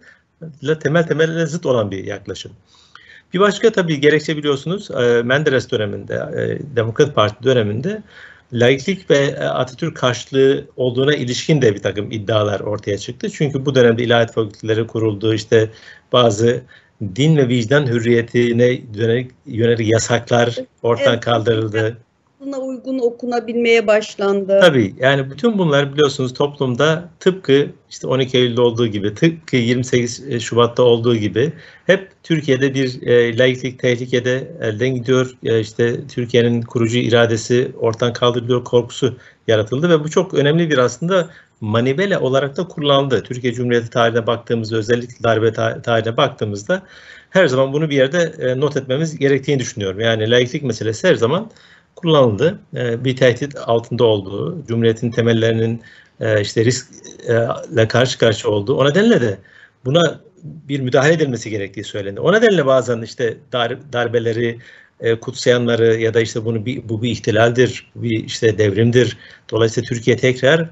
[0.79, 2.51] temel temel zıt olan bir yaklaşım.
[3.33, 8.03] Bir başka tabii gerekçe biliyorsunuz e, Menderes döneminde, e, Demokrat Parti döneminde
[8.53, 13.29] laiklik ve e, Atatürk karşılığı olduğuna ilişkin de bir takım iddialar ortaya çıktı.
[13.29, 15.69] Çünkü bu dönemde ilahiyat fakülteleri kuruldu, işte
[16.11, 16.61] bazı
[17.15, 21.23] din ve vicdan hürriyetine yönelik, yönelik yasaklar ortadan evet.
[21.23, 21.97] kaldırıldı
[22.39, 24.59] buna uygun okunabilmeye başlandı.
[24.61, 30.83] Tabii yani bütün bunlar biliyorsunuz toplumda tıpkı işte 12 Eylül'de olduğu gibi, tıpkı 28 Şubat'ta
[30.83, 31.53] olduğu gibi
[31.85, 35.37] hep Türkiye'de bir e, laiklik tehlikede elden gidiyor.
[35.43, 41.29] E, işte Türkiye'nin kurucu iradesi ortadan kaldırılıyor korkusu yaratıldı ve bu çok önemli bir aslında
[41.61, 43.23] manivele olarak da kullanıldı.
[43.23, 46.81] Türkiye Cumhuriyeti tarihine baktığımızda özellikle darbe tarihine baktığımızda
[47.29, 49.99] her zaman bunu bir yerde e, not etmemiz gerektiğini düşünüyorum.
[49.99, 51.51] Yani laiklik meselesi her zaman
[51.95, 52.59] kullanıldı.
[52.75, 55.81] E, bir tehdit altında olduğu, Cumhuriyet'in temellerinin
[56.19, 58.75] e, işte riskle karşı karşıya olduğu.
[58.75, 59.37] O nedenle de
[59.85, 62.19] buna bir müdahale edilmesi gerektiği söylendi.
[62.19, 64.59] O nedenle bazen işte dar, darbeleri
[64.99, 69.17] e, kutsayanları ya da işte bunu bir, bu bir ihtilaldir, bir işte devrimdir.
[69.51, 70.69] Dolayısıyla Türkiye tekrar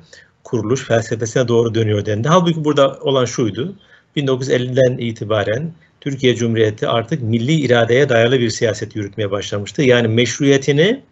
[0.48, 2.28] kuruluş felsefesine doğru dönüyor dendi.
[2.28, 3.76] Halbuki burada olan şuydu.
[4.18, 9.82] 1950'den itibaren Türkiye Cumhuriyeti artık milli iradeye dayalı bir siyaset yürütmeye başlamıştı.
[9.82, 11.04] Yani meşruiyetini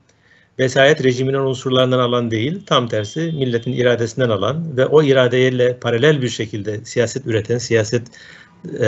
[0.60, 6.30] vesayet rejiminin unsurlarından alan değil, tam tersi milletin iradesinden alan ve o iradeyle paralel bir
[6.30, 8.08] şekilde siyaset üreten, siyaset
[8.80, 8.86] e,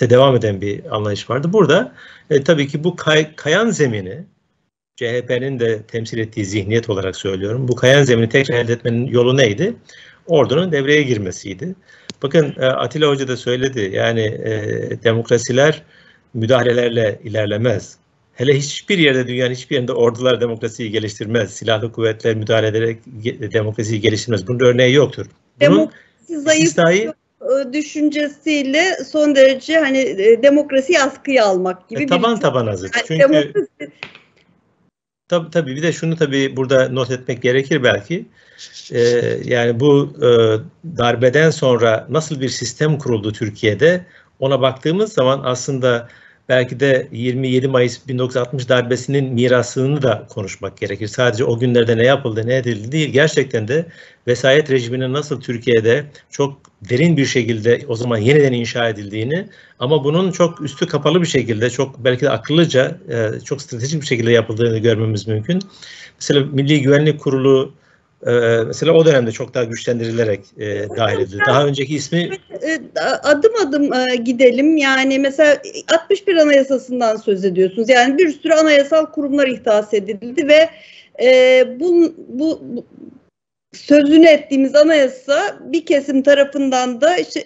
[0.00, 1.52] e, devam eden bir anlayış vardı.
[1.52, 1.92] Burada
[2.30, 4.24] e, tabii ki bu kay, kayan zemini
[5.00, 7.68] CHP'nin de temsil ettiği zihniyet olarak söylüyorum.
[7.68, 9.74] Bu kayan zemini tekrar elde etmenin yolu neydi?
[10.26, 11.74] Ordunun devreye girmesiydi.
[12.22, 13.90] Bakın e, Atilla Hoca da söyledi.
[13.94, 14.52] Yani e,
[15.04, 15.82] demokrasiler
[16.34, 17.96] müdahalelerle ilerlemez.
[18.34, 21.54] Hele hiçbir yerde dünyanın hiçbir yerinde ordular demokrasiyi geliştirmez.
[21.54, 22.98] Silahlı kuvvetler müdahale ederek
[23.52, 24.48] demokrasiyi geliştirmez.
[24.48, 25.26] Bunun örneği yoktur.
[25.60, 32.06] Bunun Demokrasi zayıf istisnai, e, düşüncesiyle son derece hani e, demokrasiyi askıya almak gibi e,
[32.06, 32.90] taban bir taban hazır.
[32.94, 33.90] Yani Çünkü demokrasi...
[35.30, 38.26] tabii tabii bir de şunu tabii burada not etmek gerekir belki.
[38.92, 39.00] Ee,
[39.44, 40.28] yani bu e,
[40.98, 44.06] darbeden sonra nasıl bir sistem kuruldu Türkiye'de
[44.38, 46.08] ona baktığımız zaman aslında
[46.50, 51.08] belki de 27 Mayıs 1960 darbesinin mirasını da konuşmak gerekir.
[51.08, 53.08] Sadece o günlerde ne yapıldı, ne edildi değil.
[53.08, 53.86] Gerçekten de
[54.26, 56.58] vesayet rejiminin nasıl Türkiye'de çok
[56.88, 61.70] derin bir şekilde o zaman yeniden inşa edildiğini ama bunun çok üstü kapalı bir şekilde,
[61.70, 65.62] çok belki de akıllıca, e, çok stratejik bir şekilde yapıldığını görmemiz mümkün.
[66.20, 67.72] Mesela Milli Güvenlik Kurulu
[68.26, 68.30] ee,
[68.66, 71.42] mesela o dönemde çok daha güçlendirilerek e, dahil edildi.
[71.46, 72.30] Daha önceki ismi
[72.62, 72.80] e,
[73.22, 74.76] adım adım e, gidelim.
[74.76, 75.62] Yani mesela
[75.94, 77.88] 61 Anayasası'ndan söz ediyorsunuz.
[77.88, 80.70] Yani bir sürü anayasal kurumlar ihdas edildi ve
[81.22, 82.86] e, bu, bu, bu
[83.72, 87.44] sözünü ettiğimiz anayasa bir kesim tarafından da işte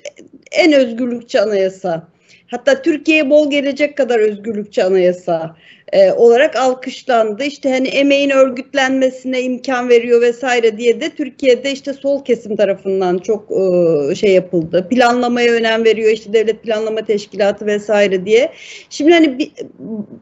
[0.52, 2.08] en özgürlükçü anayasa.
[2.46, 5.56] Hatta Türkiye'ye bol gelecek kadar özgürlükçü anayasa
[5.94, 7.44] e, olarak alkışlandı.
[7.44, 13.50] İşte hani emeğin örgütlenmesine imkan veriyor vesaire diye de Türkiye'de işte sol kesim tarafından çok
[13.50, 14.86] e, şey yapıldı.
[14.90, 18.52] Planlamaya önem veriyor işte devlet planlama teşkilatı vesaire diye.
[18.90, 19.52] Şimdi hani bir,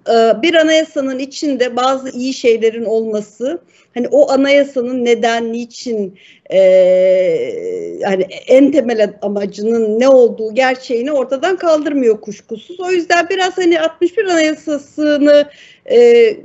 [0.08, 3.61] e, bir anayasanın içinde bazı iyi şeylerin olması
[3.94, 6.18] hani o anayasanın neden, niçin
[6.52, 12.80] e, hani en temel amacının ne olduğu gerçeğini ortadan kaldırmıyor kuşkusuz.
[12.80, 15.48] O yüzden biraz hani 61 anayasasını
[15.90, 16.37] e,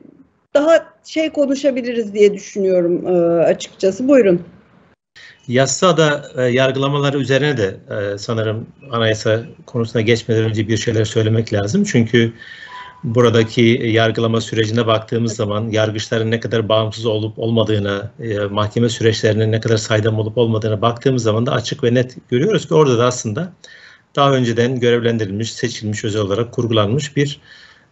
[0.53, 3.11] daha şey konuşabiliriz diye düşünüyorum e,
[3.43, 4.07] açıkçası.
[4.07, 4.41] Buyurun.
[5.47, 11.83] Yassada e, yargılamaları üzerine de e, sanırım anayasa konusuna geçmeden önce bir şeyler söylemek lazım.
[11.83, 12.33] Çünkü
[13.03, 19.59] buradaki yargılama sürecine baktığımız zaman yargıçların ne kadar bağımsız olup olmadığına, e, mahkeme süreçlerinin ne
[19.59, 23.53] kadar saydam olup olmadığına baktığımız zaman da açık ve net görüyoruz ki orada da aslında
[24.15, 27.39] daha önceden görevlendirilmiş, seçilmiş özel olarak kurgulanmış bir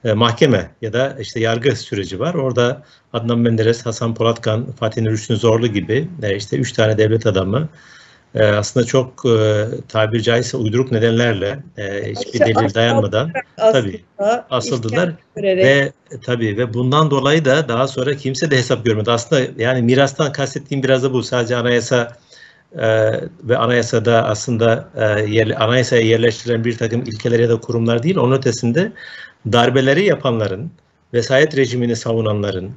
[0.03, 2.33] e, mahkeme ya da işte yargı süreci var.
[2.33, 7.69] Orada Adnan Menderes, Hasan Polatkan, Fatih Rüştü Zorlu gibi e, işte üç tane devlet adamı
[8.35, 14.03] e, aslında çok e, tabiri caizse uyduruk nedenlerle e, hiçbir delil dayanmadan tabii
[14.49, 15.91] asıldılar ve
[16.25, 19.11] tabii ve bundan dolayı da daha sonra kimse de hesap görmedi.
[19.11, 21.23] Aslında yani mirastan kastettiğim biraz da bu.
[21.23, 22.17] Sadece anayasa
[22.77, 22.87] e,
[23.43, 28.17] ve anayasada aslında e, yer, anayasaya yerleştirilen bir takım ilkeler ya da kurumlar değil.
[28.17, 28.91] Onun ötesinde
[29.51, 30.71] darbeleri yapanların,
[31.13, 32.75] vesayet rejimini savunanların,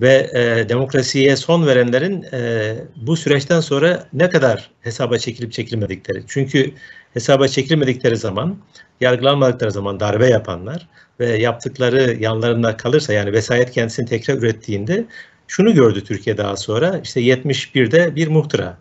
[0.00, 6.22] ve e, demokrasiye son verenlerin e, bu süreçten sonra ne kadar hesaba çekilip çekilmedikleri.
[6.26, 6.72] Çünkü
[7.14, 8.56] hesaba çekilmedikleri zaman,
[9.00, 10.88] yargılanmadıkları zaman darbe yapanlar
[11.20, 15.04] ve yaptıkları yanlarında kalırsa yani vesayet kendisini tekrar ürettiğinde
[15.48, 17.00] şunu gördü Türkiye daha sonra.
[17.04, 18.78] işte 71'de bir muhtıra,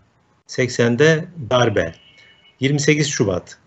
[0.47, 1.93] 80'de darbe,
[2.59, 3.57] 28 Şubat,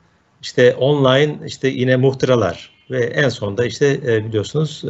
[0.42, 4.85] işte online işte yine muhtıralar, ve en sonunda işte e, biliyorsunuz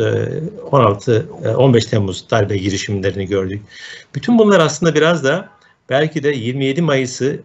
[0.70, 3.62] 16 e, 15 e, Temmuz darbe girişimlerini gördük.
[4.14, 5.48] Bütün bunlar aslında biraz da
[5.90, 7.40] belki de 27 Mayıs'ı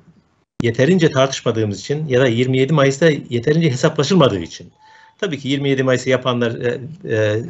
[0.61, 4.71] yeterince tartışmadığımız için ya da 27 Mayıs'ta yeterince hesaplaşılmadığı için.
[5.19, 6.53] Tabii ki 27 Mayıs'ı yapanlar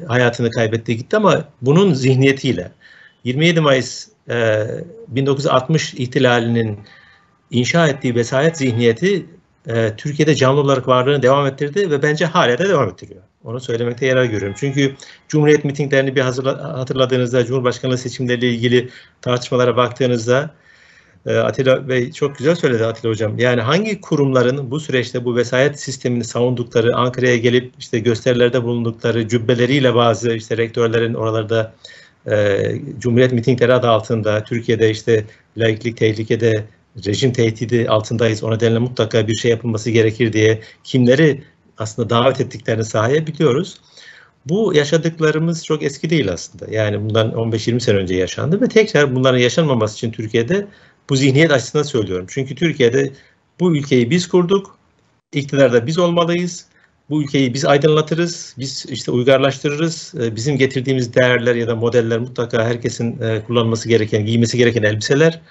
[0.08, 2.72] hayatını kaybetti gitti ama bunun zihniyetiyle
[3.24, 4.66] 27 Mayıs e,
[5.08, 6.80] 1960 ihtilalinin
[7.52, 9.26] inşa ettiği vesayet zihniyeti
[9.68, 13.22] e, Türkiye'de canlı olarak varlığını devam ettirdi ve bence hala da devam ettiriyor.
[13.44, 14.56] Onu söylemekte yarar görüyorum.
[14.60, 14.96] Çünkü
[15.28, 18.90] Cumhuriyet mitinglerini bir hazırla, hatırladığınızda, Cumhurbaşkanlığı seçimleriyle ilgili
[19.22, 20.54] tartışmalara baktığınızda
[21.26, 23.40] e, Atilla Bey çok güzel söyledi Atilla Hocam.
[23.40, 29.96] Yani hangi kurumların bu süreçte bu vesayet sistemini savundukları, Ankara'ya gelip işte gösterilerde bulundukları cübbeleriyle
[29.96, 31.74] bazı işte rektörlerin oralarda
[32.32, 32.58] e,
[33.00, 35.26] Cumhuriyet mitingleri adı altında Türkiye'de işte
[35.58, 36.66] laiklik tehlikede
[37.06, 38.44] rejim tehdidi altındayız.
[38.44, 41.44] O nedenle mutlaka bir şey yapılması gerekir diye kimleri
[41.78, 43.78] aslında davet ettiklerini sahaya biliyoruz.
[44.46, 46.72] Bu yaşadıklarımız çok eski değil aslında.
[46.72, 50.68] Yani bundan 15-20 sene önce yaşandı ve tekrar bunların yaşanmaması için Türkiye'de
[51.10, 52.26] bu zihniyet açısından söylüyorum.
[52.30, 53.12] Çünkü Türkiye'de
[53.60, 54.78] bu ülkeyi biz kurduk,
[55.34, 56.66] iktidarda biz olmalıyız.
[57.10, 60.14] Bu ülkeyi biz aydınlatırız, biz işte uygarlaştırırız.
[60.20, 65.42] Ee, bizim getirdiğimiz değerler ya da modeller mutlaka herkesin e, kullanması gereken, giymesi gereken elbiseler.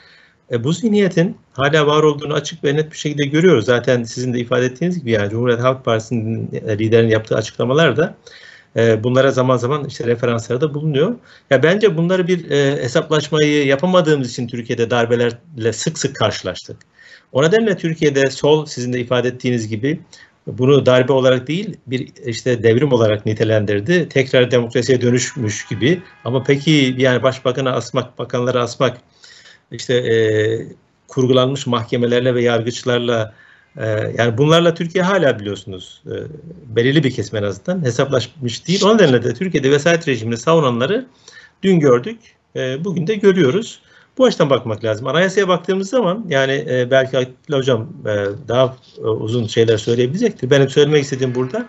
[0.51, 3.65] E, bu zihniyetin hala var olduğunu açık ve net bir şekilde görüyoruz.
[3.65, 8.15] Zaten sizin de ifade ettiğiniz gibi yani Cumhuriyet Halk Partisi'nin e, liderinin yaptığı açıklamalar da
[8.77, 11.15] e, bunlara zaman zaman işte referanslarda bulunuyor.
[11.51, 16.77] Ya bence bunları bir e, hesaplaşmayı yapamadığımız için Türkiye'de darbelerle sık sık karşılaştık.
[17.33, 20.01] O nedenle Türkiye'de sol sizin de ifade ettiğiniz gibi
[20.47, 24.09] bunu darbe olarak değil bir işte devrim olarak nitelendirdi.
[24.09, 26.03] Tekrar demokrasiye dönüşmüş gibi.
[26.25, 28.99] Ama peki yani başbakanı asmak, bakanları asmak
[29.73, 30.15] işte e,
[31.09, 33.35] kurgulanmış mahkemelerle ve yargıçlarla
[33.77, 33.87] e,
[34.19, 36.15] yani bunlarla Türkiye hala biliyorsunuz e,
[36.77, 38.85] belirli bir kesim en azından hesaplaşmış değil.
[38.85, 41.07] O nedenle de Türkiye'de vesayet rejimini savunanları
[41.63, 42.19] dün gördük,
[42.57, 43.81] e, bugün de görüyoruz.
[44.19, 45.07] Bu açıdan bakmak lazım.
[45.07, 50.51] Anayasaya baktığımız zaman yani e, belki Hocam e, daha e, uzun şeyler söyleyebilecektir.
[50.51, 51.67] Benim söylemek istediğim burada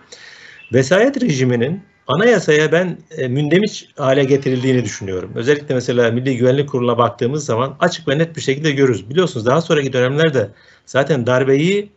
[0.73, 5.31] vesayet rejiminin anayasaya ben e, mündemiş hale getirildiğini düşünüyorum.
[5.35, 9.09] Özellikle mesela Milli Güvenlik Kurulu'na baktığımız zaman açık ve net bir şekilde görürüz.
[9.09, 10.49] Biliyorsunuz daha sonraki dönemlerde
[10.85, 11.89] zaten darbeyi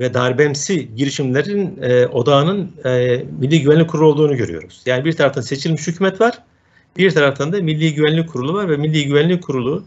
[0.00, 4.82] ve darbemsi girişimlerin e, odağının e, Milli Güvenlik Kurulu olduğunu görüyoruz.
[4.86, 6.38] Yani bir taraftan seçilmiş hükümet var,
[6.96, 9.84] bir taraftan da Milli Güvenlik Kurulu var ve Milli Güvenlik Kurulu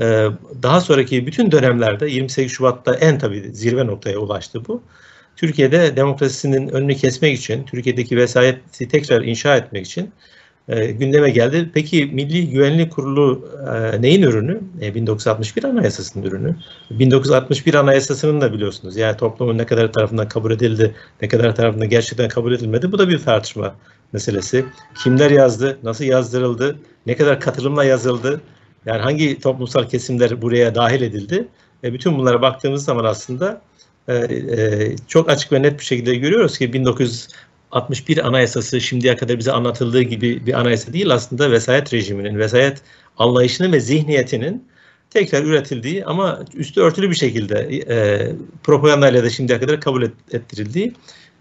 [0.00, 0.26] e,
[0.62, 4.82] daha sonraki bütün dönemlerde 28 Şubat'ta en tabii zirve noktaya ulaştı bu.
[5.40, 10.10] Türkiye'de demokrasisinin önünü kesmek için, Türkiye'deki vesayeti tekrar inşa etmek için
[10.68, 11.70] e, gündeme geldi.
[11.74, 14.60] Peki Milli Güvenlik Kurulu e, neyin ürünü?
[14.80, 16.56] E, 1961 Anayasası'nın ürünü.
[16.90, 22.28] 1961 Anayasası'nın da biliyorsunuz yani toplumun ne kadar tarafından kabul edildi, ne kadar tarafından gerçekten
[22.28, 22.92] kabul edilmedi.
[22.92, 23.74] Bu da bir tartışma
[24.12, 24.64] meselesi.
[25.02, 28.40] Kimler yazdı, nasıl yazdırıldı, ne kadar katılımla yazıldı,
[28.86, 31.48] yani hangi toplumsal kesimler buraya dahil edildi?
[31.84, 33.60] E, bütün bunlara baktığımız zaman aslında
[34.08, 39.52] ee, e, çok açık ve net bir şekilde görüyoruz ki 1961 anayasası şimdiye kadar bize
[39.52, 42.82] anlatıldığı gibi bir anayasa değil aslında vesayet rejiminin, vesayet
[43.18, 44.68] anlayışının ve zihniyetinin
[45.10, 47.58] tekrar üretildiği ama üstü örtülü bir şekilde
[47.88, 48.28] e,
[48.62, 50.92] propagandayla da şimdiye kadar kabul ettirildiği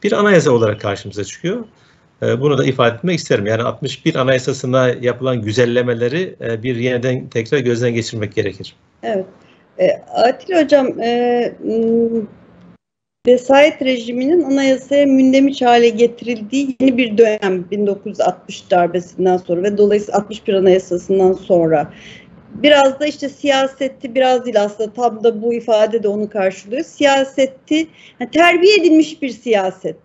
[0.03, 1.65] bir anayasa olarak karşımıza çıkıyor.
[2.21, 3.45] E, bunu da ifade etmek isterim.
[3.45, 8.75] Yani 61 anayasasına yapılan güzellemeleri e, bir yeniden tekrar gözden geçirmek gerekir.
[9.03, 9.25] Evet.
[9.79, 11.53] E, Atil Hocam, e,
[13.27, 20.53] vesayet rejiminin anayasaya mündemiş hale getirildiği yeni bir dönem 1960 darbesinden sonra ve dolayısıyla 61
[20.53, 21.93] anayasasından sonra
[22.53, 26.83] biraz da işte siyaseti biraz değil aslında tam da bu ifade de onu karşılıyor.
[26.83, 27.87] Siyaseti
[28.19, 29.97] yani terbiye edilmiş bir siyaset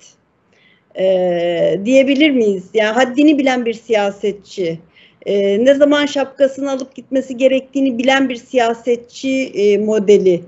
[0.99, 2.65] e, diyebilir miyiz?
[2.75, 4.79] Yani haddini bilen bir siyasetçi,
[5.27, 10.45] e, ne zaman şapkasını alıp gitmesi gerektiğini bilen bir siyasetçi e, modeli.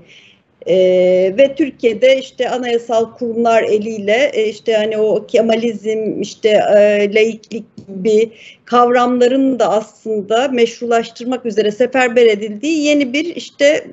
[0.69, 7.65] Ee, ve Türkiye'de işte anayasal kurumlar eliyle e, işte hani o Kemalizm işte e, laiklik
[7.87, 8.31] gibi
[8.65, 13.87] kavramların da aslında meşrulaştırmak üzere seferber edildiği yeni bir işte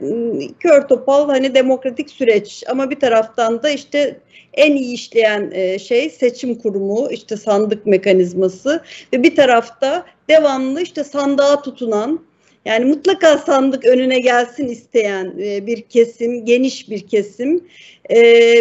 [0.61, 2.65] kör topal hani demokratik süreç.
[2.69, 4.17] Ama bir taraftan da işte
[4.55, 8.83] en iyi işleyen e, şey seçim kurumu işte sandık mekanizması
[9.13, 12.21] ve bir tarafta devamlı işte sandığa tutunan
[12.65, 17.65] yani mutlaka sandık önüne gelsin isteyen e, bir kesim, geniş bir kesim.
[18.11, 18.17] E,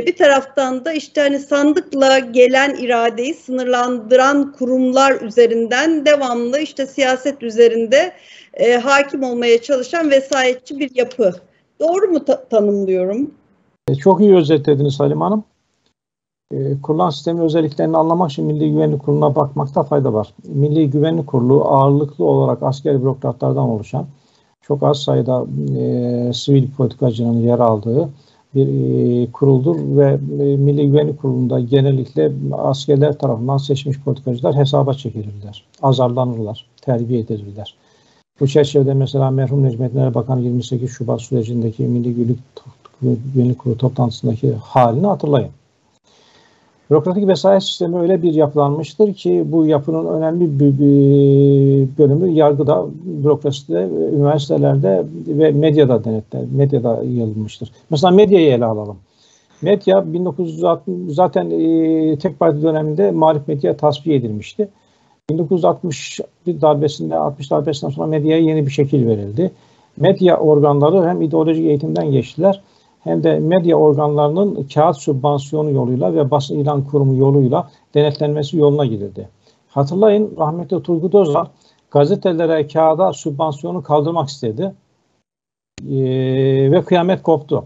[0.07, 8.13] bir taraftan da işte hani sandıkla gelen iradeyi sınırlandıran kurumlar üzerinden devamlı işte siyaset üzerinde
[8.53, 11.33] e, hakim olmaya çalışan vesayetçi bir yapı.
[11.79, 13.31] Doğru mu ta- tanımlıyorum?
[14.03, 15.43] Çok iyi özetlediniz Halim Hanım.
[16.53, 20.33] E, kurulan sistemin özelliklerini anlamak için Milli Güvenlik Kurulu'na bakmakta fayda var.
[20.47, 24.05] Milli Güvenlik Kurulu ağırlıklı olarak asker bürokratlardan oluşan,
[24.61, 25.45] çok az sayıda
[25.77, 28.09] e, sivil politikacının yer aldığı
[28.55, 35.65] bir e, kuruldur ve e, Milli Güvenlik Kurulu'nda genellikle askerler tarafından seçmiş politikacılar hesaba çekilirler,
[35.81, 37.75] azarlanırlar, terbiye edilirler.
[38.39, 42.35] Bu çerçevede mesela merhum Necmettin Erbakan 28 Şubat sürecindeki Milli
[43.01, 45.51] Güvenlik Kurulu toplantısındaki halini hatırlayın.
[46.93, 50.77] Bürokratik vesayet sistemi öyle bir yapılanmıştır ki bu yapının önemli bir,
[51.97, 57.71] bölümü yargıda, bürokraside, üniversitelerde ve medyada denetler, medyada yayılmıştır.
[57.89, 58.97] Mesela medyayı ele alalım.
[59.61, 64.69] Medya 1960 zaten e, tek parti döneminde muhalif medya tasfiye edilmişti.
[65.29, 69.51] 1960 darbesinde 60 darbesinden sonra medyaya yeni bir şekil verildi.
[69.97, 72.61] Medya organları hem ideolojik eğitimden geçtiler
[73.03, 79.29] hem de medya organlarının kağıt sübvansiyonu yoluyla ve basın ilan kurumu yoluyla denetlenmesi yoluna gidildi.
[79.69, 81.45] Hatırlayın rahmetli Turgut Özal
[81.91, 84.73] gazetelere kağıda sübvansiyonu kaldırmak istedi
[85.89, 87.65] ee, ve kıyamet koptu.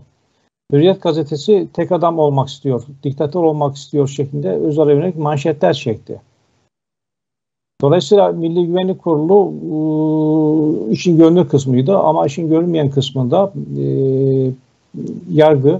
[0.71, 6.21] Hürriyet gazetesi tek adam olmak istiyor, diktatör olmak istiyor şeklinde Özal'a yönelik manşetler çekti.
[7.81, 9.53] Dolayısıyla Milli Güvenlik Kurulu
[10.87, 13.85] e, işin görünür kısmıydı ama işin görünmeyen kısmında e,
[15.31, 15.79] yargı,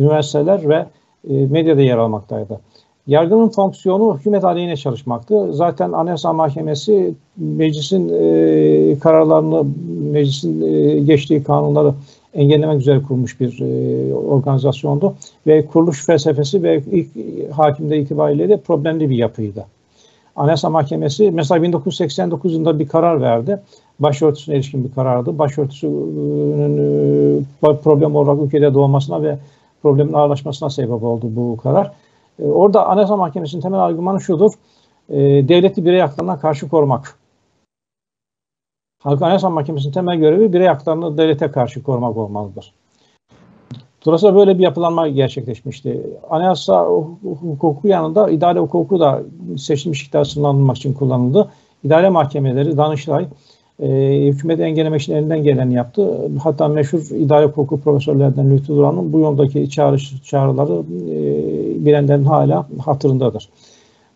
[0.00, 0.86] üniversiteler ve
[1.30, 2.60] e, medyada yer almaktaydı.
[3.06, 5.52] Yargının fonksiyonu hükümet aleyhine çalışmaktı.
[5.52, 9.66] Zaten Anayasa Mahkemesi meclisin e, kararlarını,
[10.12, 11.94] meclisin e, geçtiği kanunları
[12.34, 15.14] engellemek üzere kurulmuş bir e, organizasyondu.
[15.46, 17.08] Ve kuruluş felsefesi ve ilk
[17.52, 19.64] hakimde itibariyle de problemli bir yapıydı.
[20.36, 23.60] Anayasa Mahkemesi mesela 1989 yılında bir karar verdi
[24.00, 25.38] başörtüsüne ilişkin bir karardı.
[25.38, 26.78] Başörtüsünün
[27.62, 29.38] e, problem olarak ülkede doğmasına ve
[29.82, 31.92] problemin ağırlaşmasına sebep oldu bu karar.
[32.38, 34.52] E, orada Anayasa Mahkemesi'nin temel argümanı şudur.
[35.08, 37.16] E, devleti birey haklarına karşı korumak.
[39.02, 42.72] Halk Anayasa Mahkemesi'nin temel görevi birey haklarını devlete karşı korumak olmalıdır.
[44.06, 46.00] Dolayısıyla böyle bir yapılanma gerçekleşmişti.
[46.30, 46.86] Anayasa
[47.22, 49.22] hukuku yanında idare hukuku da
[49.58, 51.50] seçilmiş iktidar sınırlandırmak için kullanıldı.
[51.84, 53.26] İdare mahkemeleri, Danıştay,
[53.82, 53.88] e,
[54.26, 56.30] hükümeti engellemek için elinden geleni yaptı.
[56.42, 63.48] Hatta meşhur idare hukuku profesörlerden Lütfü Duran'ın bu yoldaki çağrış, çağrıları e, bilenlerin hala hatırındadır.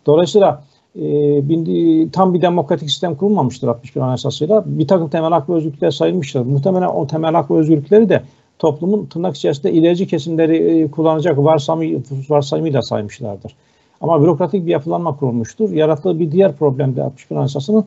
[0.07, 0.65] Dolayısıyla
[0.97, 1.03] e,
[1.49, 4.65] bin, tam bir demokratik sistem kurulmamıştır 61 Anayasası'yla.
[4.67, 6.41] Bir takım temel hak ve özgürlükler sayılmıştır.
[6.41, 8.23] Muhtemelen o temel hak ve özgürlükleri de
[8.59, 13.55] toplumun tırnak içerisinde ilerici kesimleri e, kullanacak varsayımı, varsayımıyla saymışlardır.
[14.01, 15.71] Ama bürokratik bir yapılanma kurulmuştur.
[15.71, 17.85] Yarattığı bir diğer problem de 61 Anayasası'nın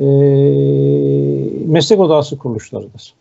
[0.00, 0.06] e,
[1.66, 3.14] meslek odası kuruluşlarıdır.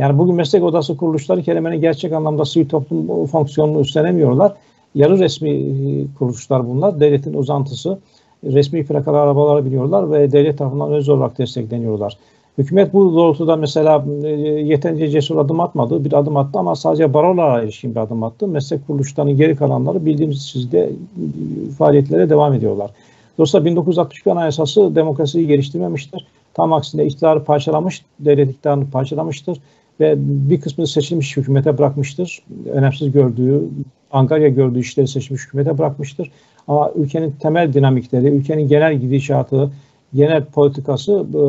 [0.00, 4.52] Yani bugün meslek odası kuruluşları kelimenin gerçek anlamda sivil toplum fonksiyonunu üstlenemiyorlar.
[4.94, 7.00] Yarı resmi e, kuruluşlar bunlar.
[7.00, 7.98] Devletin uzantısı.
[8.44, 12.18] Resmi plakalı arabaları biliyorlar ve devlet tarafından öz olarak destekleniyorlar.
[12.58, 16.04] Hükümet bu doğrultuda mesela e, yeterince cesur adım atmadı.
[16.04, 18.48] Bir adım attı ama sadece barolara ilişkin bir adım attı.
[18.48, 22.90] Meslek kuruluşlarının geri kalanları bildiğimiz çizgide e, faaliyetlere devam ediyorlar.
[23.38, 26.26] Dolayısıyla 1961 Anayasası demokrasiyi geliştirmemiştir.
[26.54, 29.58] Tam aksine iktidarı parçalamış, devlet iktidarını parçalamıştır
[30.00, 32.42] ve bir kısmını seçilmiş hükümete bırakmıştır.
[32.72, 33.62] Önemsiz gördüğü,
[34.12, 36.30] Ankara'ya gördüğü işleri seçilmiş hükümete bırakmıştır.
[36.68, 39.70] Ama ülkenin temel dinamikleri, ülkenin genel gidişatı,
[40.14, 41.42] genel politikası e,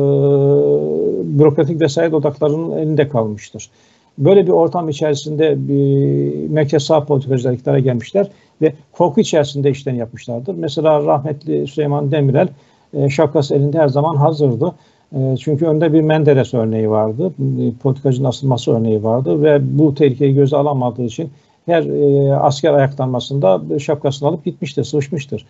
[1.38, 3.70] bürokratik vesayet odaklarının elinde kalmıştır.
[4.18, 8.30] Böyle bir ortam içerisinde bir merkez sağ politikacılar iktidara gelmişler
[8.62, 10.54] ve korku içerisinde işten yapmışlardır.
[10.54, 12.48] Mesela rahmetli Süleyman Demirel
[12.94, 14.74] e, şapkası elinde her zaman hazırdı.
[15.12, 17.32] E, çünkü önde bir Menderes örneği vardı.
[17.60, 21.30] E, politikacının asılması örneği vardı ve bu tehlikeyi göze alamadığı için
[21.66, 25.46] her e, asker ayaklanmasında şapkasını alıp gitmiştir, sıvışmıştır.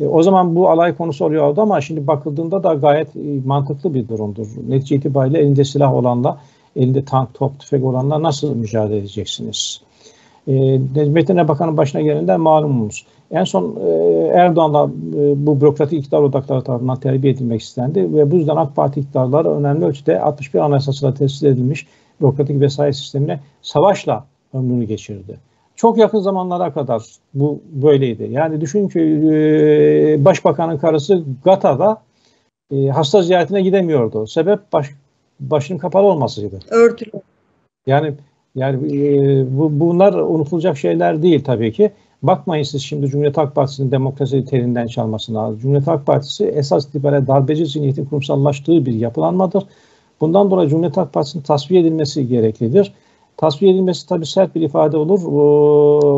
[0.00, 3.08] E, o zaman bu alay konusu oluyordu ama şimdi bakıldığında da gayet
[3.44, 4.46] mantıklı bir durumdur.
[4.68, 6.40] Netice itibariyle elinde silah olanla,
[6.76, 9.80] elinde tank, top, tüfek olanla nasıl mücadele edeceksiniz?
[10.48, 13.06] E, Necmettin Erbakan'ın başına gelende malumunuz.
[13.30, 13.90] En son e,
[14.34, 19.00] Erdoğan'la e, bu bürokratik iktidar odakları tarafından terbiye edilmek istendi ve bu yüzden AK Parti
[19.00, 21.86] iktidarları önemli ölçüde 61 Anayasası'na tesis edilmiş
[22.20, 24.24] bürokratik vesayet sistemine savaşla
[24.54, 25.38] ömrünü geçirdi.
[25.76, 27.02] Çok yakın zamanlara kadar
[27.34, 28.28] bu böyleydi.
[28.30, 32.02] Yani düşün ki e, başbakanın karısı Gata'da
[32.72, 34.26] e, hasta ziyaretine gidemiyordu.
[34.26, 34.90] Sebep baş,
[35.40, 36.58] başının kapalı olmasıydı.
[36.70, 37.10] Örtülü.
[37.86, 38.14] Yani
[38.58, 38.78] yani
[39.58, 41.90] bu, bunlar unutulacak şeyler değil tabii ki.
[42.22, 45.56] Bakmayın siz şimdi Cumhuriyet Halk Partisi'nin demokrasi telinden çalmasına.
[45.58, 49.64] Cumhuriyet Halk Partisi esas itibariyle darbeci zihniyetin kurumsallaştığı bir yapılanmadır.
[50.20, 52.92] Bundan dolayı Cumhuriyet Halk Partisi'nin tasfiye edilmesi gereklidir.
[53.36, 55.20] Tasfiye edilmesi tabii sert bir ifade olur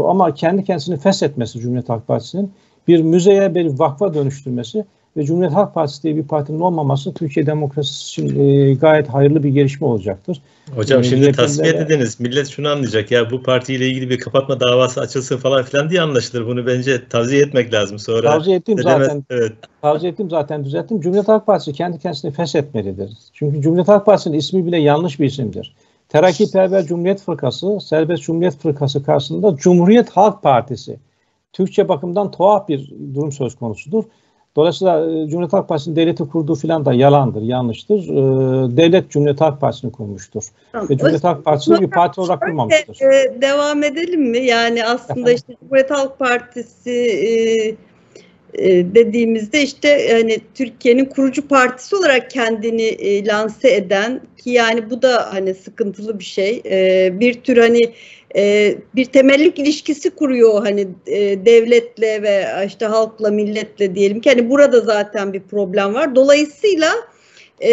[0.09, 2.53] ama kendi kendisini feshetmesi Cumhuriyet Halk Partisi'nin
[2.89, 4.85] bir müzeye bir vakfa dönüştürmesi
[5.17, 9.49] ve Cumhuriyet Halk Partisi diye bir partinin olmaması Türkiye demokrasisi için e, gayet hayırlı bir
[9.49, 10.43] gelişme olacaktır.
[10.75, 12.21] Hocam ee, şimdi tasfiye dediniz.
[12.21, 16.47] Millet şunu anlayacak ya bu partiyle ilgili bir kapatma davası açılsın falan filan diye anlaşılır.
[16.47, 18.31] Bunu bence tavsiye etmek lazım sonra.
[18.31, 19.25] Tavsiye ettim zaten.
[19.31, 19.53] Evet.
[19.83, 21.01] Tavsiye ettim zaten düzelttim.
[21.01, 23.11] Cumhuriyet Halk Partisi kendi kendisini feshetmelidir.
[23.33, 25.75] Çünkü Cumhuriyet Halk Partisi'nin ismi bile yanlış bir isimdir.
[26.09, 30.97] Terakkiperver Cumhuriyet Fırkası, Serbest Cumhuriyet Fırkası karşısında Cumhuriyet Halk Partisi.
[31.53, 34.05] Türkçe bakımdan tuhaf bir durum söz konusudur.
[34.61, 37.99] Dolayısıyla e, Cumhuriyet Halk Partisi'nin devleti kurduğu filan da yalandır, yanlıştır.
[37.99, 40.43] E, devlet Cumhuriyet Halk Partisi'ni kurmuştur.
[40.73, 40.89] Tamam.
[40.89, 43.01] Ve Cumhuriyet Halk Partisi'ni bir parti olarak kurmamıştır.
[43.01, 44.39] E, devam edelim mi?
[44.39, 47.77] Yani aslında işte Cumhuriyet Halk Partisi
[48.95, 55.55] dediğimizde işte hani Türkiye'nin kurucu partisi olarak kendini lanse eden ki yani bu da hani
[55.55, 56.63] sıkıntılı bir şey.
[57.21, 57.81] bir tür hani
[58.37, 64.51] e, bir temellik ilişkisi kuruyor hani e, devletle ve işte halkla milletle diyelim ki hani
[64.51, 66.15] burada zaten bir problem var.
[66.15, 66.93] Dolayısıyla
[67.61, 67.73] e,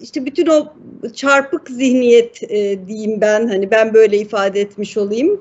[0.00, 0.72] işte bütün o
[1.14, 5.40] çarpık zihniyet e, diyeyim ben hani ben böyle ifade etmiş olayım.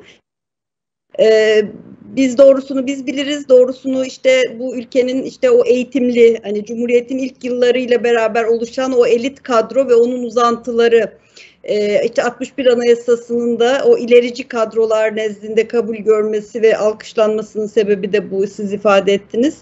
[1.19, 1.61] E,
[2.03, 3.49] biz doğrusunu biz biliriz.
[3.49, 9.43] Doğrusunu işte bu ülkenin işte o eğitimli hani Cumhuriyet'in ilk yıllarıyla beraber oluşan o elit
[9.43, 11.20] kadro ve onun uzantıları
[11.63, 18.31] e, işte 61 Anayasası'nın da o ilerici kadrolar nezdinde kabul görmesi ve alkışlanmasının sebebi de
[18.31, 19.57] bu siz ifade ettiniz.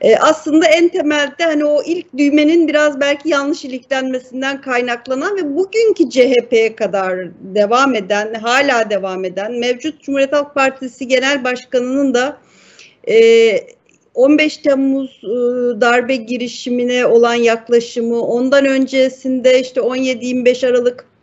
[0.00, 6.10] E, aslında en temelde hani o ilk düğmenin biraz belki yanlış iliklenmesinden kaynaklanan ve bugünkü
[6.10, 12.36] CHP'ye kadar devam eden, hala devam eden mevcut Cumhuriyet Halk Partisi Genel Başkanı'nın da
[13.08, 13.74] e,
[14.14, 15.28] 15 Temmuz e,
[15.80, 21.13] darbe girişimine olan yaklaşımı, ondan öncesinde işte 17-25 Aralık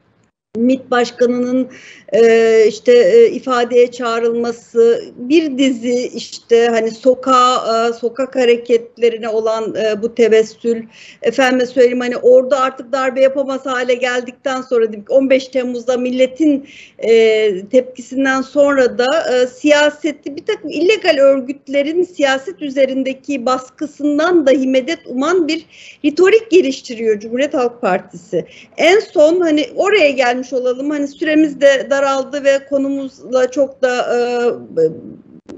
[0.58, 1.70] MİT Başkanı'nın
[2.14, 10.02] e, işte e, ifadeye çağrılması, bir dizi işte hani sokağa, e, sokak hareketlerine olan e,
[10.02, 10.84] bu tevessül,
[11.22, 16.68] efendime söyleyeyim hani orada artık darbe yapamaz hale geldikten sonra 15 Temmuz'da milletin
[17.00, 25.00] e, tepkisinden sonra da e, siyaseti bir takım illegal örgütlerin siyaset üzerindeki baskısından dahi medet
[25.06, 25.66] uman bir
[26.06, 28.46] ritorik geliştiriyor Cumhuriyet Halk Partisi.
[28.78, 34.18] En son hani oraya gelmiş olalım hani süremiz de dar daraldı ve konumuzla çok da
[34.18, 34.20] e,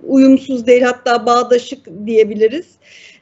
[0.07, 2.65] uyumsuz değil hatta bağdaşık diyebiliriz.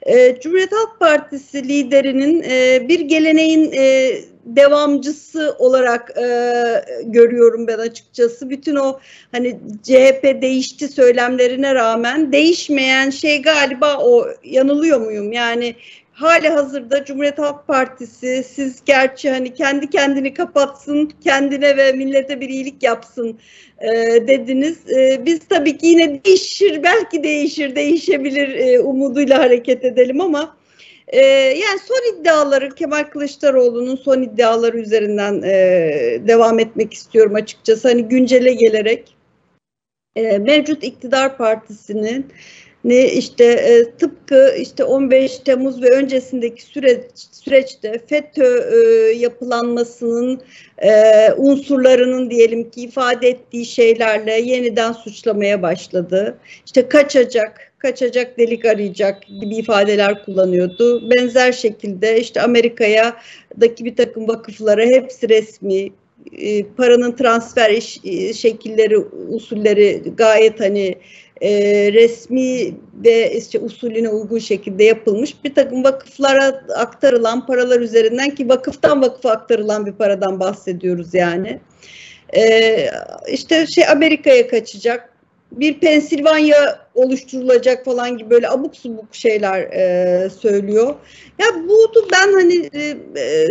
[0.01, 4.11] E, Cumhuriyet Halk Partisi liderinin e, bir geleneğin e,
[4.45, 6.25] devamcısı olarak e,
[7.03, 8.49] görüyorum ben açıkçası.
[8.49, 8.99] Bütün o
[9.31, 15.31] hani CHP değişti söylemlerine rağmen değişmeyen şey galiba o yanılıyor muyum?
[15.31, 15.75] Yani
[16.21, 22.49] hali hazırda Cumhuriyet Halk Partisi siz gerçi hani kendi kendini kapatsın, kendine ve millete bir
[22.49, 23.39] iyilik yapsın
[23.79, 23.87] e,
[24.27, 24.91] dediniz.
[24.91, 30.57] E, biz tabii ki yine değişir, belki değişir, değişebilir e, umuduyla hareket edelim ama
[31.07, 37.87] e, yani son iddiaları Kemal Kılıçdaroğlu'nun son iddiaları üzerinden e, devam etmek istiyorum açıkçası.
[37.87, 39.15] Hani güncele gelerek
[40.15, 42.25] e, mevcut iktidar partisinin
[42.83, 48.77] ne işte e, tıpkı işte 15 Temmuz ve öncesindeki süreç süreçte FETÖ e,
[49.17, 50.41] yapılanmasının
[50.77, 50.91] e,
[51.37, 56.37] unsurlarının diyelim ki ifade ettiği şeylerle yeniden suçlamaya başladı.
[56.65, 61.09] İşte kaçacak, kaçacak delik arayacak gibi ifadeler kullanıyordu.
[61.09, 63.15] Benzer şekilde işte Amerika'ya
[63.61, 65.89] daki bir takım vakıflara hepsi resmi
[66.37, 68.97] e, paranın transfer iş, e, şekilleri,
[69.29, 70.95] usulleri gayet hani
[71.41, 71.51] e,
[71.93, 79.01] resmi ve işte usulüne uygun şekilde yapılmış bir takım vakıflara aktarılan paralar üzerinden ki vakıftan
[79.01, 81.59] vakıfa aktarılan bir paradan bahsediyoruz yani.
[82.35, 82.87] E,
[83.31, 85.09] işte şey Amerika'ya kaçacak,
[85.51, 90.95] bir Pensilvanya oluşturulacak falan gibi böyle abuk subuk şeyler e, söylüyor.
[91.39, 93.47] Ya bu ben hani e, e,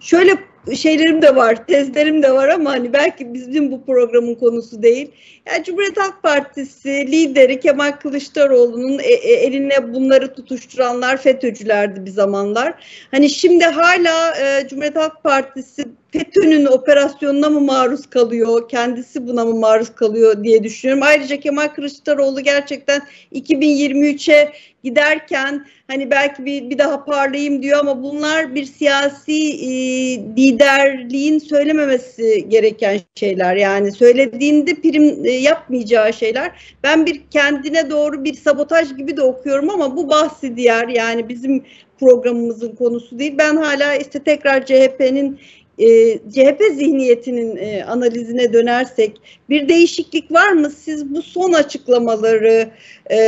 [0.00, 0.38] şöyle
[0.74, 5.10] şeylerim de var, tezlerim de var ama hani belki bizim bu programın konusu değil.
[5.48, 12.74] Yani Cumhuriyet Halk Partisi lideri Kemal Kılıçdaroğlu'nun e, e, eline bunları tutuşturanlar FETÖ'cülerdi bir zamanlar.
[13.10, 15.84] Hani şimdi hala e, Cumhuriyet Halk Partisi
[16.16, 21.02] FETÖ'nün operasyonuna mı maruz kalıyor, kendisi buna mı maruz kalıyor diye düşünüyorum.
[21.02, 23.02] Ayrıca Kemal Kılıçdaroğlu gerçekten
[23.32, 24.52] 2023'e
[24.84, 29.70] giderken hani belki bir, bir daha parlayayım diyor ama bunlar bir siyasi e,
[30.18, 33.56] liderliğin söylememesi gereken şeyler.
[33.56, 36.76] Yani söylediğinde prim e, yapmayacağı şeyler.
[36.82, 41.64] Ben bir kendine doğru bir sabotaj gibi de okuyorum ama bu bahsi diğer yani bizim
[42.00, 43.34] programımızın konusu değil.
[43.38, 45.38] Ben hala işte tekrar CHP'nin
[45.78, 49.20] e, CHP zihniyetinin e, analizine dönersek
[49.50, 50.70] bir değişiklik var mı?
[50.70, 52.70] Siz bu son açıklamaları
[53.06, 53.18] e,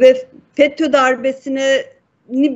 [0.00, 1.84] ve FETÖ darbesine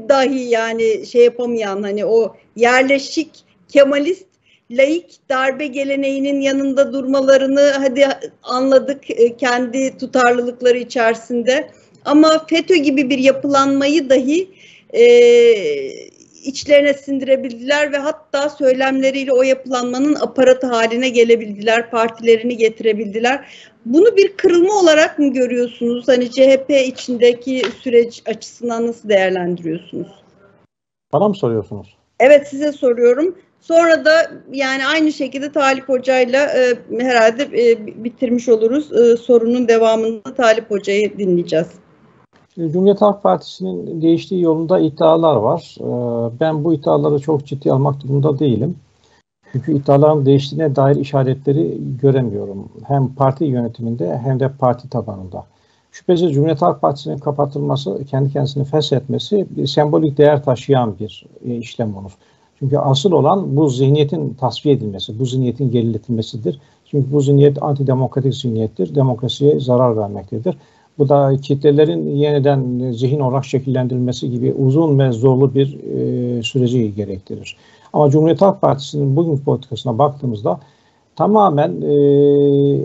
[0.08, 3.30] dahi yani şey yapamayan hani o yerleşik
[3.68, 4.26] Kemalist
[4.70, 8.08] laik darbe geleneğinin yanında durmalarını hadi
[8.42, 11.70] anladık e, kendi tutarlılıkları içerisinde
[12.04, 14.50] ama FETÖ gibi bir yapılanmayı dahi
[14.94, 15.02] e,
[16.44, 23.48] içlerine sindirebildiler ve hatta söylemleriyle o yapılanmanın aparatı haline gelebildiler, partilerini getirebildiler.
[23.84, 26.08] Bunu bir kırılma olarak mı görüyorsunuz?
[26.08, 30.08] Hani CHP içindeki süreç açısından nasıl değerlendiriyorsunuz?
[31.12, 31.96] Bana mı soruyorsunuz?
[32.20, 33.38] Evet size soruyorum.
[33.60, 38.92] Sonra da yani aynı şekilde Talip Hoca'yla e, herhalde e, bitirmiş oluruz.
[38.92, 41.68] E, sorunun devamında Talip Hoca'yı dinleyeceğiz.
[42.58, 45.76] Cumhuriyet Halk Partisi'nin değiştiği yolunda iddialar var.
[45.80, 48.76] E, ben bu iddiaları çok ciddi almak durumunda değilim.
[49.52, 52.68] Çünkü iddiaların değiştiğine dair işaretleri göremiyorum.
[52.84, 55.44] Hem parti yönetiminde hem de parti tabanında.
[55.92, 61.96] Şüphesiz Cumhuriyet Halk Partisi'nin kapatılması, kendi kendisini feshetmesi bir sembolik değer taşıyan bir e, işlem
[61.96, 62.12] olur.
[62.58, 66.60] Çünkü asıl olan bu zihniyetin tasfiye edilmesi, bu zihniyetin geriletilmesidir.
[66.84, 70.56] Çünkü bu zihniyet antidemokratik zihniyettir, demokrasiye zarar vermektedir.
[70.98, 77.56] Bu da kitlelerin yeniden zihin olarak şekillendirilmesi gibi uzun ve zorlu bir e, süreci gerektirir.
[77.92, 80.60] Ama Cumhuriyet Halk Partisi'nin bugün politikasına baktığımızda
[81.16, 81.94] tamamen e,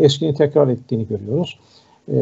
[0.05, 1.59] eskini tekrar ettiğini görüyoruz.
[2.07, 2.15] E,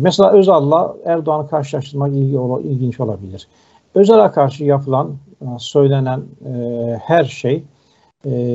[0.00, 2.38] mesela Özal'la Erdoğan'ı karşılaştırmak ilgi,
[2.68, 3.48] ilginç olabilir.
[3.94, 5.10] Özal'a karşı yapılan,
[5.42, 6.52] e, söylenen e,
[7.02, 7.62] her şey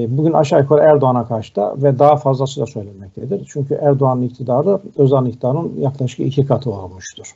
[0.09, 3.47] bugün aşağı yukarı Erdoğan'a karşı da ve daha fazlası da söylenmektedir.
[3.53, 7.36] Çünkü Erdoğan'ın iktidarı Özal'ın iktidarının yaklaşık iki katı olmuştur.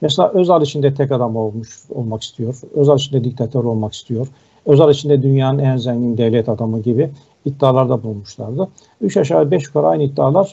[0.00, 2.60] Mesela Özal içinde tek adam olmuş olmak istiyor.
[2.74, 4.28] Özal içinde diktatör olmak istiyor.
[4.66, 7.10] Özal içinde dünyanın en zengin devlet adamı gibi
[7.44, 8.68] iddialarda bulunmuşlardı.
[9.00, 10.50] Üç aşağı beş yukarı aynı iddialar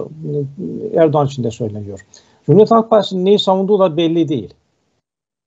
[0.96, 2.06] Erdoğan için de söyleniyor.
[2.46, 4.54] Cumhuriyet Halk Partisi'nin neyi savunduğu da belli değil.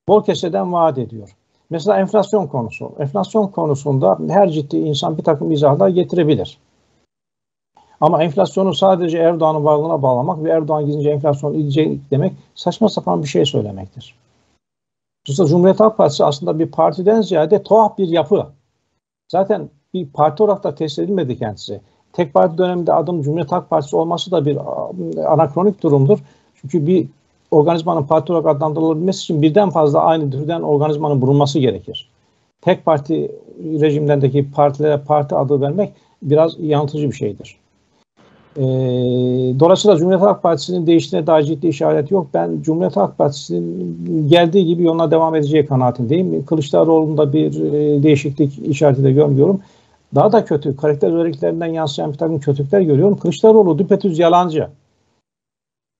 [0.08, 1.36] Bol keseden vaat ediyor.
[1.72, 2.92] Mesela enflasyon konusu.
[2.98, 6.58] Enflasyon konusunda her ciddi insan bir takım izahlar getirebilir.
[8.00, 13.28] Ama enflasyonu sadece Erdoğan'ın varlığına bağlamak ve Erdoğan gidince enflasyon gidecek demek saçma sapan bir
[13.28, 14.14] şey söylemektir.
[15.26, 18.46] Dolayısıyla Cumhuriyet Halk Partisi aslında bir partiden ziyade tuhaf bir yapı.
[19.28, 21.80] Zaten bir parti olarak da test edilmedi kendisi.
[22.12, 24.58] Tek parti döneminde adım Cumhuriyet Halk Partisi olması da bir
[25.32, 26.18] anakronik durumdur.
[26.54, 27.08] Çünkü bir
[27.52, 32.08] organizmanın parti olarak adlandırılabilmesi için birden fazla aynı türden organizmanın bulunması gerekir.
[32.60, 33.32] Tek parti
[33.80, 35.92] rejimlerindeki partilere parti adı vermek
[36.22, 37.56] biraz yanıltıcı bir şeydir.
[38.56, 38.62] E,
[39.60, 42.26] dolayısıyla Cumhuriyet Halk Partisi'nin değiştiğine dair ciddi işaret yok.
[42.34, 46.44] Ben Cumhuriyet Halk Partisi'nin geldiği gibi yoluna devam edeceği kanaatindeyim.
[46.46, 49.60] Kılıçdaroğlu'nda bir e, değişiklik işareti de görmüyorum.
[50.14, 53.16] Daha da kötü, karakter özelliklerinden yansıyan bir takım kötülükler görüyorum.
[53.16, 54.68] Kılıçdaroğlu düpetüz yalancı.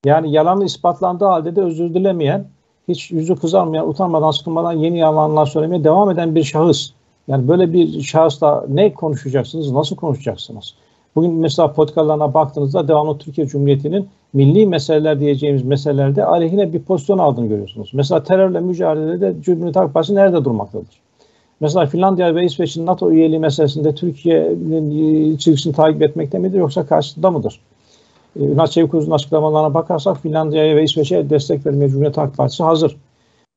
[0.04, 2.46] Yani yalanı ispatlandığı halde de özür dilemeyen,
[2.88, 6.90] hiç yüzü kızarmayan, utanmadan, sıkılmadan yeni yalanlar söylemeye devam eden bir şahıs.
[7.28, 10.74] Yani böyle bir şahısla ne konuşacaksınız, nasıl konuşacaksınız?
[11.16, 17.46] Bugün mesela politikalarına baktığınızda devamlı Türkiye Cumhuriyeti'nin milli meseleler diyeceğimiz meselelerde aleyhine bir pozisyon aldığını
[17.46, 17.90] görüyorsunuz.
[17.94, 21.00] Mesela terörle mücadelede Cumhuriyet Halk Partisi nerede durmaktadır?
[21.60, 27.60] Mesela Finlandiya ve İsveç'in NATO üyeliği meselesinde Türkiye'nin çizgisini takip etmekte midir yoksa karşısında mıdır?
[28.36, 32.96] Ee, Ünal Çevikuz'un açıklamalarına bakarsak Finlandiya'ya ve İsveç'e destek vermeye Cumhuriyet Halk Partisi hazır.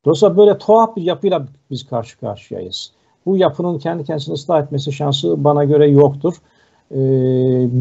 [0.05, 2.91] Dolayısıyla böyle tuhaf bir yapıyla biz karşı karşıyayız.
[3.26, 6.34] Bu yapının kendi kendisini ıslah etmesi şansı bana göre yoktur.
[6.91, 6.97] E,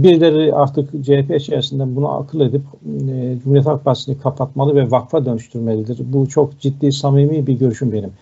[0.03, 5.99] birileri artık CHP içerisinden bunu akıl edip e, Cumhuriyet Halk Partisi'ni kapatmalı ve vakfa dönüştürmelidir.
[6.13, 8.13] Bu çok ciddi, samimi bir görüşüm benim.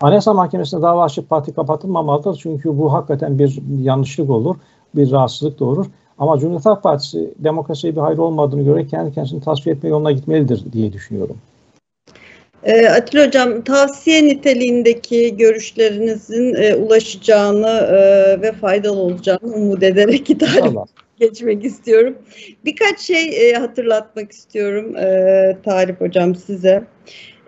[0.00, 2.38] Anayasa Mahkemesi'ne dava açıp parti kapatılmamalıdır.
[2.42, 4.56] Çünkü bu hakikaten bir yanlışlık olur,
[4.94, 5.86] bir rahatsızlık doğurur.
[6.20, 10.72] Ama Cumhuriyet Halk Partisi demokrasiye bir hayır olmadığını görerek kendi kendisini tasfiye etme yoluna gitmelidir
[10.72, 11.36] diye düşünüyorum.
[12.64, 20.88] E, Atilla Hocam tavsiye niteliğindeki görüşlerinizin e, ulaşacağını e, ve faydalı olacağını umut ederek hitap
[21.20, 22.18] geçmek istiyorum.
[22.64, 26.84] Birkaç şey e, hatırlatmak istiyorum e, Talip Hocam size.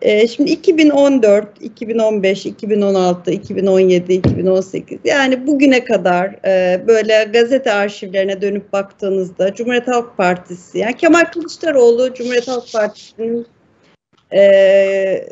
[0.03, 8.73] E, şimdi 2014, 2015, 2016, 2017, 2018 yani bugüne kadar e, böyle gazete arşivlerine dönüp
[8.73, 13.47] baktığınızda Cumhuriyet Halk Partisi yani Kemal Kılıçdaroğlu Cumhuriyet Halk Partisi'nin
[14.33, 15.29] e,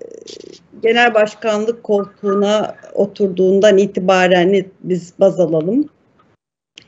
[0.83, 5.89] genel başkanlık koltuğuna oturduğundan itibaren biz baz alalım.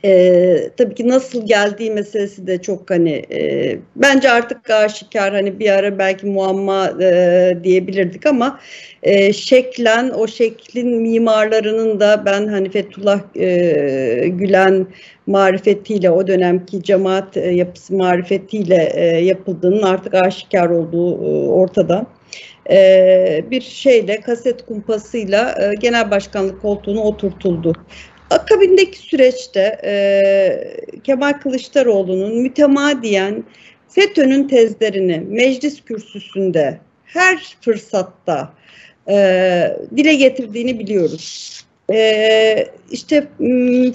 [0.05, 5.69] E, tabii ki nasıl geldiği meselesi de çok hani e, bence artık aşikar hani bir
[5.69, 8.59] ara belki muamma e, diyebilirdik ama
[9.03, 14.87] e, şeklen o şeklin mimarlarının da ben hani Fethullah e, Gülen
[15.27, 22.05] marifetiyle o dönemki cemaat e, yapısı marifetiyle e, yapıldığının artık aşikar olduğu e, ortada.
[22.69, 27.73] E, bir şeyle kaset kumpasıyla e, genel başkanlık koltuğuna oturtuldu.
[28.29, 33.43] Akabindeki süreçte e, Kemal Kılıçdaroğlu'nun mütemadiyen
[33.89, 38.53] FETÖ'nün tezlerini meclis kürsüsünde her fırsatta
[39.09, 41.63] e, dile getirdiğini biliyoruz.
[41.91, 43.27] E, işte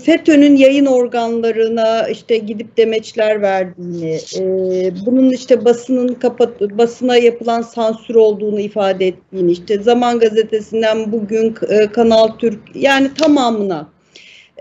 [0.04, 8.14] FETÖ'nün yayın organlarına işte gidip demeçler verdiğini, e, bunun işte basının kapat basına yapılan sansür
[8.14, 13.88] olduğunu ifade ettiğini, işte Zaman Gazetesi'nden bugün e, Kanal Türk yani tamamına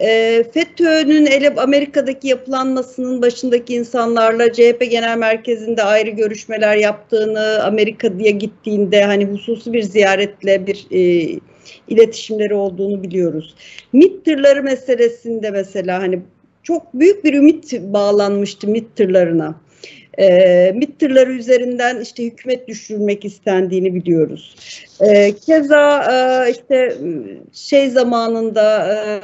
[0.02, 9.04] e, FETÖ'nün ele Amerika'daki yapılanmasının başındaki insanlarla CHP Genel Merkezi'nde ayrı görüşmeler yaptığını, Amerika'ya gittiğinde
[9.04, 11.40] hani hususi bir ziyaretle bir e,
[11.88, 13.56] iletişimleri olduğunu biliyoruz.
[13.94, 16.20] MİT tırları meselesinde mesela hani
[16.64, 19.56] çok büyük bir ümit bağlanmıştı MİT tırlarına.
[20.20, 24.56] E, MİT tırları üzerinden işte hükümet düşürülmek istendiğini biliyoruz.
[25.00, 26.98] E, keza e, işte
[27.54, 29.22] şey zamanında e,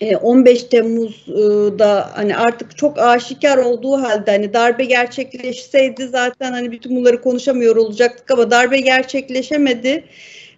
[0.00, 6.96] 15 e, Temmuz'da hani artık çok aşikar olduğu halde hani darbe gerçekleşseydi zaten hani bütün
[6.96, 10.04] bunları konuşamıyor olacaktık ama darbe gerçekleşemedi.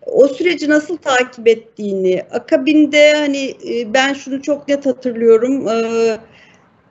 [0.06, 5.68] O süreci nasıl takip ettiğini, akabinde hani e, ben şunu çok net hatırlıyorum.
[5.68, 6.18] E,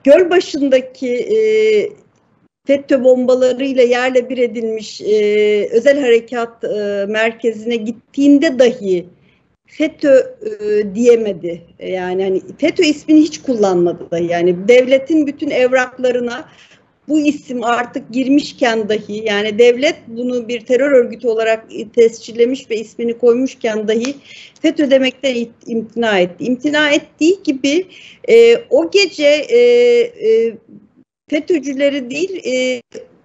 [0.04, 1.28] göl başındaki
[2.66, 5.00] FETÖ bombalarıyla yerle bir edilmiş
[5.70, 6.62] özel harekat
[7.08, 9.06] merkezine gittiğinde dahi
[9.78, 11.62] FETÖ e, diyemedi.
[11.78, 16.48] Yani hani FETÖ ismini hiç kullanmadı da yani devletin bütün evraklarına
[17.08, 21.64] bu isim artık girmişken dahi yani devlet bunu bir terör örgütü olarak
[21.94, 24.14] tescillemiş ve ismini koymuşken dahi
[24.62, 26.44] FETÖ demekten imtina etti.
[26.44, 27.86] İmtina ettiği gibi
[28.28, 30.56] e, o gece e, e,
[31.30, 32.82] FETÖ'cüleri değil e,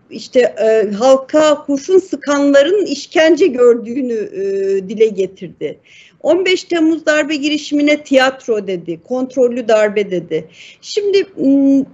[0.10, 4.44] işte e, halka kurşun sıkanların işkence gördüğünü e,
[4.90, 5.80] dile getirdi.
[6.24, 10.48] 15 Temmuz darbe girişimine tiyatro dedi, kontrollü darbe dedi.
[10.82, 11.26] Şimdi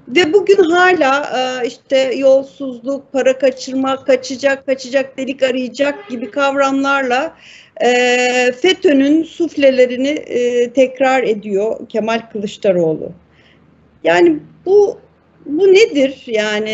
[0.08, 7.36] ve bugün hala e, işte yolsuzluk, para kaçırma, kaçacak, kaçacak delik arayacak gibi kavramlarla
[7.82, 7.88] e,
[8.52, 13.12] FETÖ'nün suflelerini e, tekrar ediyor Kemal Kılıçdaroğlu.
[14.04, 14.98] Yani bu
[15.46, 16.72] bu nedir yani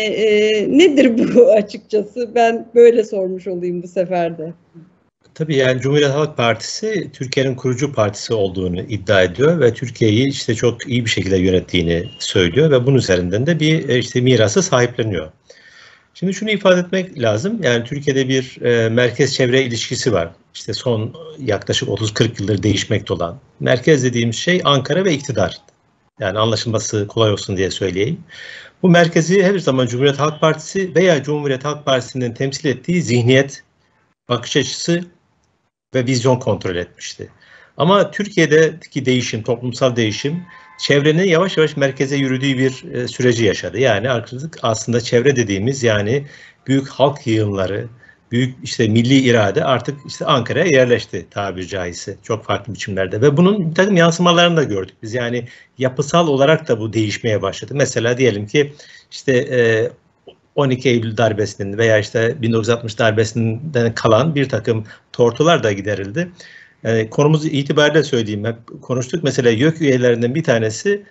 [0.78, 4.52] nedir bu açıkçası ben böyle sormuş olayım bu seferde.
[5.40, 10.88] Tabii yani Cumhuriyet Halk Partisi Türkiye'nin kurucu partisi olduğunu iddia ediyor ve Türkiye'yi işte çok
[10.88, 15.30] iyi bir şekilde yönettiğini söylüyor ve bunun üzerinden de bir e, işte mirası sahipleniyor.
[16.14, 17.62] Şimdi şunu ifade etmek lazım.
[17.62, 20.30] Yani Türkiye'de bir e, merkez çevre ilişkisi var.
[20.54, 23.38] İşte son yaklaşık 30-40 yıldır değişmekte olan.
[23.60, 25.56] Merkez dediğimiz şey Ankara ve iktidar.
[26.18, 28.20] Yani anlaşılması kolay olsun diye söyleyeyim.
[28.82, 33.62] Bu merkezi her zaman Cumhuriyet Halk Partisi veya Cumhuriyet Halk Partisi'nin temsil ettiği zihniyet,
[34.28, 35.04] bakış açısı
[35.94, 37.30] ve vizyon kontrol etmişti.
[37.76, 40.42] Ama Türkiye'deki değişim, toplumsal değişim
[40.78, 43.78] çevrenin yavaş yavaş merkeze yürüdüğü bir e, süreci yaşadı.
[43.78, 46.26] Yani artık aslında çevre dediğimiz yani
[46.66, 47.88] büyük halk yığınları,
[48.32, 53.70] büyük işte milli irade artık işte Ankara'ya yerleşti tabiri caizse çok farklı biçimlerde ve bunun
[53.70, 57.74] bir takım yansımalarını da gördük biz yani yapısal olarak da bu değişmeye başladı.
[57.76, 58.72] Mesela diyelim ki
[59.10, 59.90] işte e,
[60.60, 66.30] 12 Eylül darbesinin veya işte 1960 darbesinden kalan bir takım tortular da giderildi.
[66.82, 68.44] Yani konumuz itibariyle söyleyeyim.
[68.44, 71.04] Hep konuştuk mesela YÖK üyelerinden bir tanesi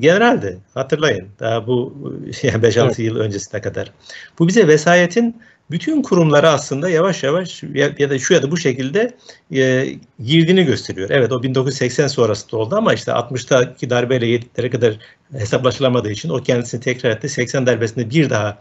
[0.00, 0.58] generaldi.
[0.74, 1.28] Hatırlayın.
[1.40, 1.94] Daha bu
[2.42, 2.98] yani 5-6 evet.
[2.98, 3.92] yıl öncesine kadar.
[4.38, 5.36] Bu bize vesayetin
[5.70, 9.14] bütün kurumları aslında yavaş yavaş ya, ya da şu ya da bu şekilde
[9.54, 9.86] e,
[10.24, 11.10] girdiğini gösteriyor.
[11.10, 14.98] Evet o 1980 sonrasında oldu ama işte 60'taki darbeyle 7'lere kadar
[15.32, 17.28] hesaplaşılamadığı için o kendisini tekrar etti.
[17.28, 18.58] 80 darbesinde bir daha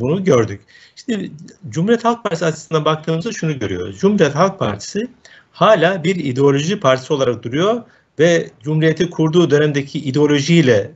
[0.00, 0.60] bunu gördük.
[0.96, 1.30] İşte
[1.68, 3.98] Cumhuriyet Halk Partisi açısından baktığımızda şunu görüyoruz.
[3.98, 5.08] Cumhuriyet Halk Partisi
[5.52, 7.82] hala bir ideoloji partisi olarak duruyor
[8.18, 10.90] ve Cumhuriyeti kurduğu dönemdeki ideolojiyle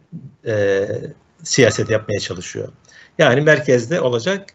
[0.47, 0.87] e,
[1.43, 2.69] siyaset yapmaya çalışıyor.
[3.19, 4.47] Yani merkezde olacak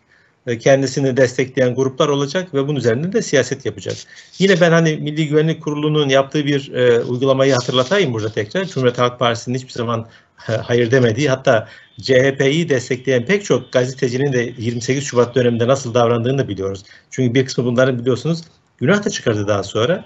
[0.60, 3.96] kendisini destekleyen gruplar olacak ve bunun üzerinde de siyaset yapacak.
[4.40, 8.66] Yine ben hani Milli Güvenlik Kurulu'nun yaptığı bir e, uygulamayı hatırlatayım burada tekrar.
[8.66, 11.68] Cumhuriyet Halk Partisi'nin hiçbir zaman hayır demediği hatta
[12.02, 16.84] CHP'yi destekleyen pek çok gazetecinin de 28 Şubat döneminde nasıl davrandığını da biliyoruz.
[17.12, 18.42] Çünkü bir kısmı bunların biliyorsunuz
[18.78, 20.06] günah da çıkardı daha sonra.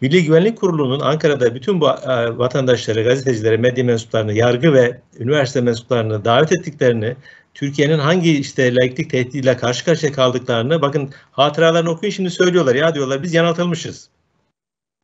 [0.00, 6.24] Milli Güvenlik Kurulu'nun Ankara'da bütün bu e, vatandaşları, gazetecileri, medya mensuplarını, yargı ve üniversite mensuplarını
[6.24, 7.16] davet ettiklerini,
[7.54, 13.22] Türkiye'nin hangi işte laiklik tehdidiyle karşı karşıya kaldıklarını bakın hatıralarını okuyun şimdi söylüyorlar ya diyorlar
[13.22, 14.08] biz yanıltılmışız.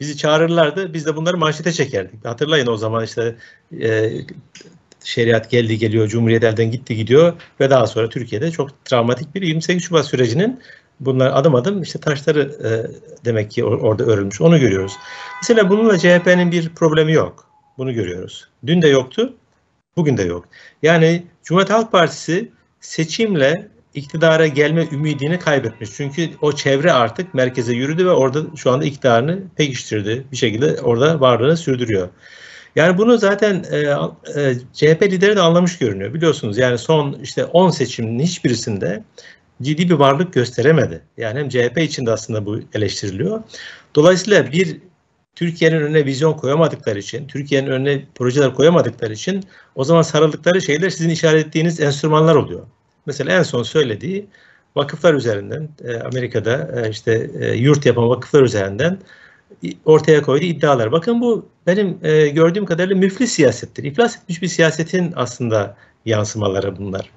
[0.01, 2.24] Bizi çağırırlardı biz de bunları manşete çekerdik.
[2.24, 3.36] Hatırlayın o zaman işte
[3.80, 4.11] e,
[5.05, 9.82] şeriat geldi geliyor, Cumhuriyet elden gitti gidiyor ve daha sonra Türkiye'de çok travmatik bir 28
[9.82, 10.61] Şubat sürecinin
[11.01, 12.70] bunlar adım adım işte taşları e,
[13.24, 14.40] demek ki orada örülmüş.
[14.40, 14.92] Onu görüyoruz.
[15.42, 17.51] Mesela bununla CHP'nin bir problemi yok.
[17.78, 18.49] Bunu görüyoruz.
[18.66, 19.34] Dün de yoktu,
[19.97, 20.49] bugün de yok.
[20.82, 25.90] Yani Cumhuriyet Halk Partisi seçimle iktidara gelme ümidini kaybetmiş.
[25.97, 30.24] Çünkü o çevre artık merkeze yürüdü ve orada şu anda iktidarını pekiştirdi.
[30.32, 32.09] Bir şekilde orada varlığını sürdürüyor.
[32.76, 33.78] Yani bunu zaten e,
[34.40, 36.14] e, CHP lideri de anlamış görünüyor.
[36.14, 39.03] Biliyorsunuz yani son işte 10 seçimin hiçbirisinde
[39.62, 41.01] ciddi bir varlık gösteremedi.
[41.16, 43.42] Yani hem CHP için de aslında bu eleştiriliyor.
[43.94, 44.80] Dolayısıyla bir
[45.37, 51.11] Türkiye'nin önüne vizyon koyamadıkları için, Türkiye'nin önüne projeler koyamadıkları için o zaman sarıldıkları şeyler sizin
[51.11, 52.66] işaret ettiğiniz enstrümanlar oluyor.
[53.07, 54.26] Mesela en son söylediği
[54.76, 58.99] vakıflar üzerinden e, Amerika'da e, işte e, yurt yapan vakıflar üzerinden
[59.84, 60.93] ortaya koyduğu iddialar.
[60.93, 62.01] Bakın bu benim
[62.34, 63.84] gördüğüm kadarıyla müflis siyasettir.
[63.84, 67.11] İflas etmiş bir siyasetin aslında yansımaları bunlar.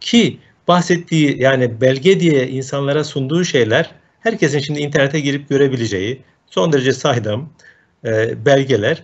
[0.00, 6.22] Ki bahsettiği yani belge diye insanlara sunduğu şeyler herkesin şimdi internete girip görebileceği
[6.54, 7.52] son derece saydam
[8.04, 9.02] e, belgeler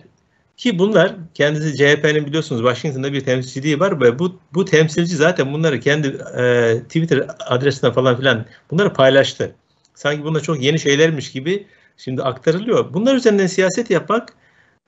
[0.57, 5.79] ki bunlar kendisi CHP'nin biliyorsunuz Washington'da bir temsilciliği var ve bu bu temsilci zaten bunları
[5.79, 9.55] kendi e, Twitter adresine falan filan bunları paylaştı.
[9.95, 12.93] Sanki bunda çok yeni şeylermiş gibi şimdi aktarılıyor.
[12.93, 14.33] Bunlar üzerinden siyaset yapmak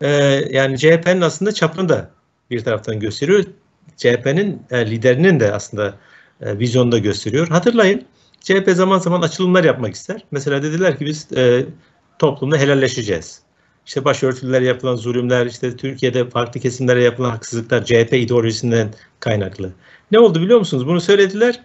[0.02, 0.08] e,
[0.50, 2.12] yani CHP'nin aslında çapını da
[2.50, 3.44] bir taraftan gösteriyor.
[3.98, 5.94] CHP'nin e, liderinin de aslında
[6.42, 7.48] e, vizyonda gösteriyor.
[7.48, 8.06] Hatırlayın
[8.42, 10.26] CHP zaman zaman açılımlar yapmak ister.
[10.32, 11.66] Mesela dediler ki biz e,
[12.22, 13.40] toplumda helalleşeceğiz.
[13.86, 19.72] İşte başörtülere yapılan zulümler, işte Türkiye'de farklı kesimlere yapılan haksızlıklar CHP ideolojisinden kaynaklı.
[20.12, 20.88] Ne oldu biliyor musunuz?
[20.88, 21.60] Bunu söylediler.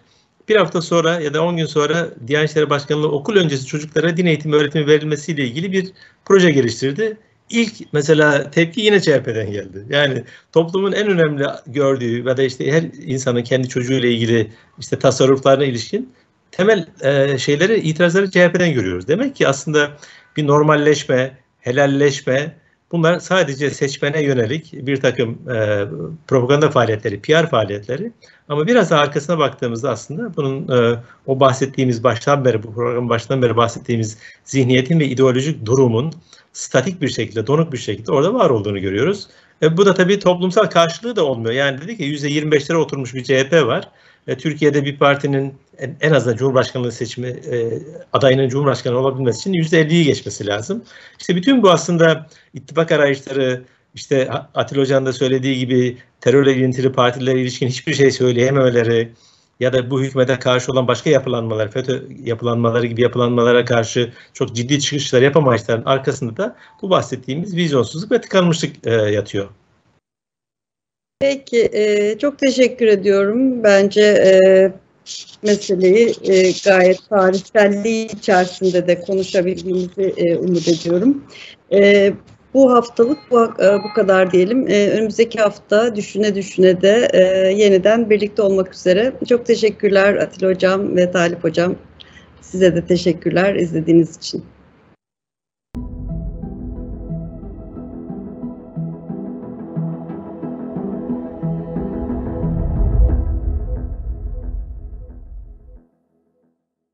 [0.48, 4.26] Bir hafta sonra ya da 10 gün sonra Diyanet İşleri Başkanlığı okul öncesi çocuklara din
[4.26, 5.92] eğitimi öğretimi verilmesiyle ilgili bir
[6.24, 7.16] proje geliştirdi.
[7.50, 9.86] İlk mesela tepki yine CHP'den geldi.
[9.90, 15.64] Yani toplumun en önemli gördüğü ve da işte her insanın kendi çocuğuyla ilgili işte tasarruflarına
[15.64, 16.12] ilişkin
[16.56, 19.08] temel e, şeyleri, itirazları CHP'den görüyoruz.
[19.08, 19.90] Demek ki aslında
[20.36, 22.56] bir normalleşme, helalleşme
[22.92, 25.84] bunlar sadece seçmene yönelik bir takım e,
[26.26, 28.12] propaganda faaliyetleri, PR faaliyetleri.
[28.48, 33.42] Ama biraz daha arkasına baktığımızda aslında bunun e, o bahsettiğimiz baştan beri, bu programın baştan
[33.42, 36.12] beri bahsettiğimiz zihniyetin ve ideolojik durumun
[36.52, 39.28] statik bir şekilde, donuk bir şekilde orada var olduğunu görüyoruz.
[39.62, 41.54] E, bu da tabii toplumsal karşılığı da olmuyor.
[41.54, 43.88] Yani dedik ki %25'lere oturmuş bir CHP var.
[44.26, 50.04] E, Türkiye'de bir partinin en, en azından Cumhurbaşkanlığı seçimi e, adayının Cumhurbaşkanı olabilmesi için %50'yi
[50.04, 50.84] geçmesi lazım.
[51.18, 53.62] İşte bütün bu aslında ittifak arayışları,
[53.94, 59.12] işte Atilla Hoca'nın da söylediği gibi terörle ilintili partilere ilişkin hiçbir şey söyleyememeleri
[59.60, 64.80] ya da bu hükümete karşı olan başka yapılanmalar, FETÖ yapılanmaları gibi yapılanmalara karşı çok ciddi
[64.80, 69.48] çıkışlar yapamayışların arkasında da bu bahsettiğimiz vizyonsuzluk ve tıkanmışlık e, yatıyor.
[71.20, 73.62] Peki, e, çok teşekkür ediyorum.
[73.64, 74.72] Bence e,
[75.42, 81.24] meseleyi e, gayet tarihselliği içerisinde de konuşabildiğimizi e, umut ediyorum.
[81.72, 82.12] E,
[82.54, 84.68] bu haftalık bu, e, bu kadar diyelim.
[84.68, 87.20] E, önümüzdeki hafta düşüne düşüne de e,
[87.52, 89.12] yeniden birlikte olmak üzere.
[89.28, 91.76] Çok teşekkürler Atilla Hocam ve Talip Hocam.
[92.40, 94.44] Size de teşekkürler izlediğiniz için.